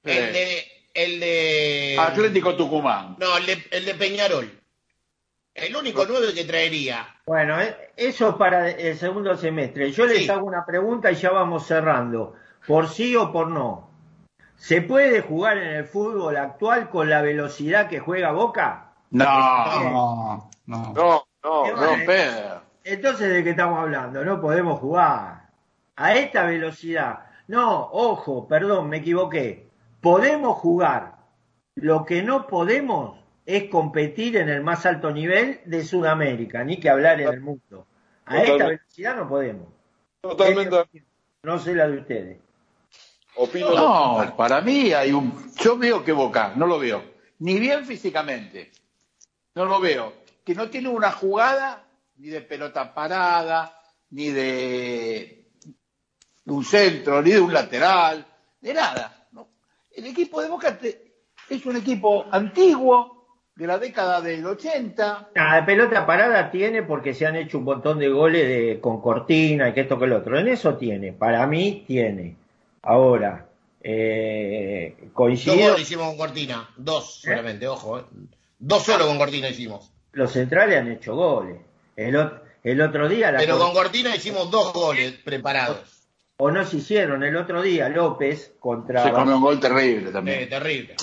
[0.05, 0.11] Sí.
[0.11, 0.65] El de.
[0.95, 1.97] El de.
[1.99, 3.17] Atlético Tucumán.
[3.19, 4.61] No, el de, el de Peñarol.
[5.53, 7.07] El único nueve que traería.
[7.27, 9.91] Bueno, eh, eso es para el segundo semestre.
[9.93, 10.31] Yo les Sí.
[10.31, 12.35] hago una pregunta y ya vamos cerrando.
[12.67, 13.91] ¿Por sí o por no?
[14.57, 18.93] ¿Se puede jugar en el fútbol actual con la velocidad que juega Boca?
[19.11, 19.25] No,
[19.91, 20.87] no, no.
[20.97, 22.05] No, no.
[22.07, 22.63] Pedro.
[22.85, 24.25] Entonces, ¿de qué estamos hablando?
[24.25, 25.49] No podemos jugar
[25.97, 27.27] a esta velocidad.
[27.49, 29.64] No, ojo, perdón, me equivoqué.
[30.05, 31.17] Podemos jugar.
[31.77, 36.91] Lo que no podemos es competir en el más alto nivel de Sudamérica, ni que
[36.91, 37.87] hablar en el mundo.
[38.27, 39.67] A esta velocidad no podemos.
[40.21, 41.03] Totalmente.
[41.43, 42.39] No sé la de ustedes.
[43.37, 43.75] Opino.
[43.75, 45.33] No, para mí hay un.
[45.57, 47.03] Yo veo que Boca, no lo veo.
[47.39, 48.73] Ni bien físicamente.
[49.55, 50.13] No lo veo.
[50.45, 51.83] Que no tiene una jugada
[52.17, 53.81] ni de pelota parada,
[54.11, 55.49] ni de
[56.45, 58.27] un centro, ni de un lateral,
[58.61, 59.24] de nada.
[59.97, 61.13] El equipo de Boca te-
[61.51, 63.13] es un equipo antiguo,
[63.55, 65.29] de la década del 80.
[65.37, 69.01] Ah, de pelota parada tiene porque se han hecho un montón de goles de, con
[69.01, 70.37] cortina y que esto que el otro.
[70.39, 71.13] En eso tiene.
[71.13, 72.37] Para mí tiene.
[72.83, 73.47] Ahora,
[73.81, 75.57] eh, Dos coincido.
[75.57, 76.69] goles hicimos con Cortina.
[76.77, 77.99] Dos solamente, ojo.
[78.01, 78.03] eh.
[78.59, 79.91] Dos solo con Cortina hicimos.
[80.13, 81.59] Los centrales han hecho goles.
[81.97, 82.17] El,
[82.65, 85.94] el otro día, la Pero con Cortina hicimos dos goles preparados.
[86.45, 89.03] O no se hicieron, el otro día López contra.
[89.03, 90.43] Se comió un gol terrible también.
[90.43, 90.95] Eh, terrible.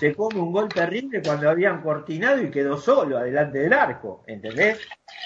[0.00, 4.24] se come un gol terrible cuando habían cortinado y quedó solo adelante del arco.
[4.26, 4.80] ¿Entendés?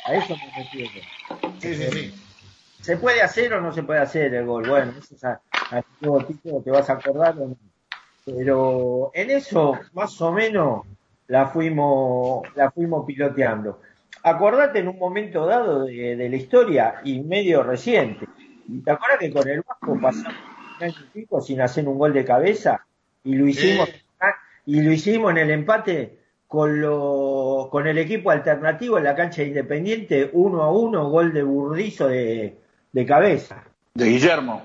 [0.04, 1.06] A eso me refiero.
[1.60, 2.14] Sí, sí, sí.
[2.82, 4.68] ¿Se puede hacer o no se puede hacer el gol?
[4.68, 5.40] Bueno, eso es a,
[5.70, 7.56] a botito te vas a acordar o no.
[8.26, 10.82] Pero en eso, más o menos,
[11.28, 13.80] la fuimos, la fuimos piloteando.
[14.24, 18.26] Acordate en un momento dado de, de la historia y medio reciente.
[18.84, 20.34] ¿Te acuerdas que con el Vasco pasamos
[20.78, 22.84] un año y pico sin hacer un gol de cabeza?
[23.22, 23.88] Y lo hicimos,
[24.66, 29.42] y lo hicimos en el empate con, lo, con el equipo alternativo en la cancha
[29.42, 32.56] de Independiente, uno a uno, gol de Burdizo de,
[32.92, 33.64] de cabeza.
[33.94, 34.62] De Guillermo.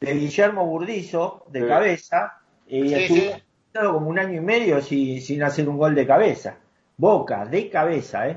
[0.00, 1.66] De Guillermo Burdizo de Sí.
[1.66, 3.42] cabeza, y Sí, estuvo sí.
[3.66, 6.56] estado como un año y medio sin, sin hacer un gol de cabeza.
[6.96, 8.36] Boca, de cabeza, ¿eh?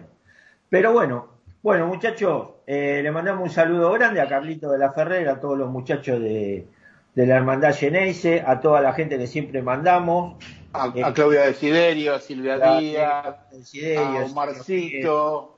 [0.70, 1.28] Pero bueno,
[1.61, 5.57] bueno, muchachos, eh, le mandamos un saludo grande a Carlito de la Ferrera, a todos
[5.57, 6.68] los muchachos de,
[7.16, 10.36] de la Hermandad Geneise, a toda la gente que siempre mandamos,
[10.74, 15.49] A, Eh, a Claudia Desiderio, a Silvia a- Díaz, a Desiderio, a Omarcito.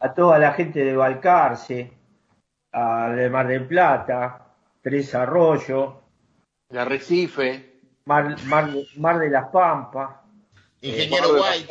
[0.00, 1.92] a toda la gente de Balcarce,
[2.72, 4.46] a de Mar del Plata,
[4.82, 6.00] Tres Arroyo,
[6.68, 10.10] de Arrecife, Mar, Mar, Mar de las Pampas,
[10.80, 11.68] Ingeniero White.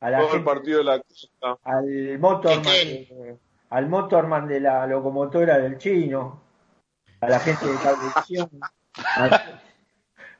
[0.00, 1.58] A la Todo el gente, partido de la costa.
[1.64, 3.36] al Motorman, de-
[3.70, 6.42] al Motorman de la locomotora del chino,
[7.20, 8.48] a la gente de Cablevisión,
[9.16, 9.60] a, a-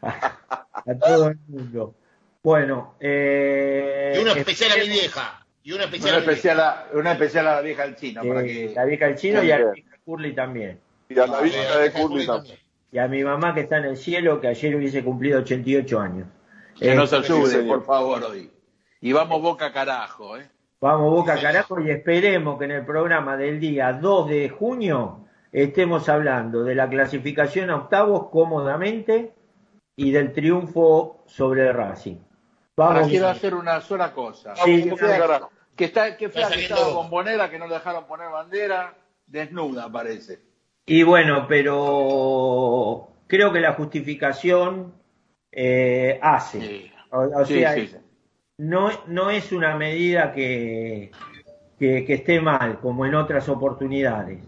[0.86, 1.94] a todo el mundo.
[2.42, 5.46] Bueno, eh, Y una especial a mi vieja.
[5.62, 6.32] Y una especial una vieja.
[6.32, 9.42] especial, a, una especial a la vieja del chino, para que la vieja del chino
[9.42, 10.80] y a la vieja Curly también.
[11.10, 12.58] Y a la Eh, vista de vieja Curly también.
[12.92, 16.26] Y a mi mamá que está en el cielo, que ayer hubiese cumplido 88 años.
[16.78, 18.50] que Eh, nos ayude, por favor, hoy.
[19.00, 20.48] Y vamos boca carajo, ¿eh?
[20.80, 26.08] Vamos Boca carajo y esperemos que en el programa del día 2 de junio estemos
[26.08, 29.34] hablando de la clasificación a octavos cómodamente
[29.94, 32.16] y del triunfo sobre Racing.
[32.78, 34.56] Ahora Vamos, quiero hacer una sola cosa.
[34.56, 35.40] Sí, que, fea,
[35.76, 38.94] que está, que fea que estaba bombonera, que no le dejaron poner bandera,
[39.26, 40.40] desnuda parece.
[40.86, 44.94] y bueno, pero creo que la justificación
[45.52, 46.60] eh, hace.
[46.60, 46.92] Sí.
[47.10, 47.96] O, o Sí, sea, sí, sí.
[48.60, 51.10] No, no es una medida que,
[51.78, 54.38] que, que esté mal, como en otras oportunidades.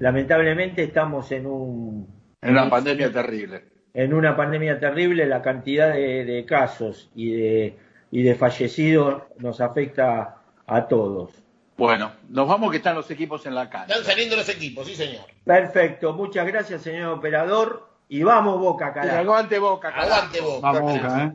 [0.00, 2.08] Lamentablemente estamos en un
[2.42, 3.64] En una pandemia terrible.
[3.94, 7.78] en una pandemia terrible, la cantidad de, de casos y de,
[8.10, 11.30] y de fallecidos nos afecta a todos.
[11.76, 13.94] Bueno, nos vamos que están los equipos en la cancha.
[13.94, 15.22] Están saliendo los equipos, sí, señor.
[15.44, 17.88] Perfecto, muchas gracias, señor operador.
[18.08, 19.18] Y vamos, Boca, carajo.
[19.18, 20.12] Aguante boca, carajo.
[20.12, 20.40] Aguante.
[20.60, 21.32] Vamos, Boca, ¿eh?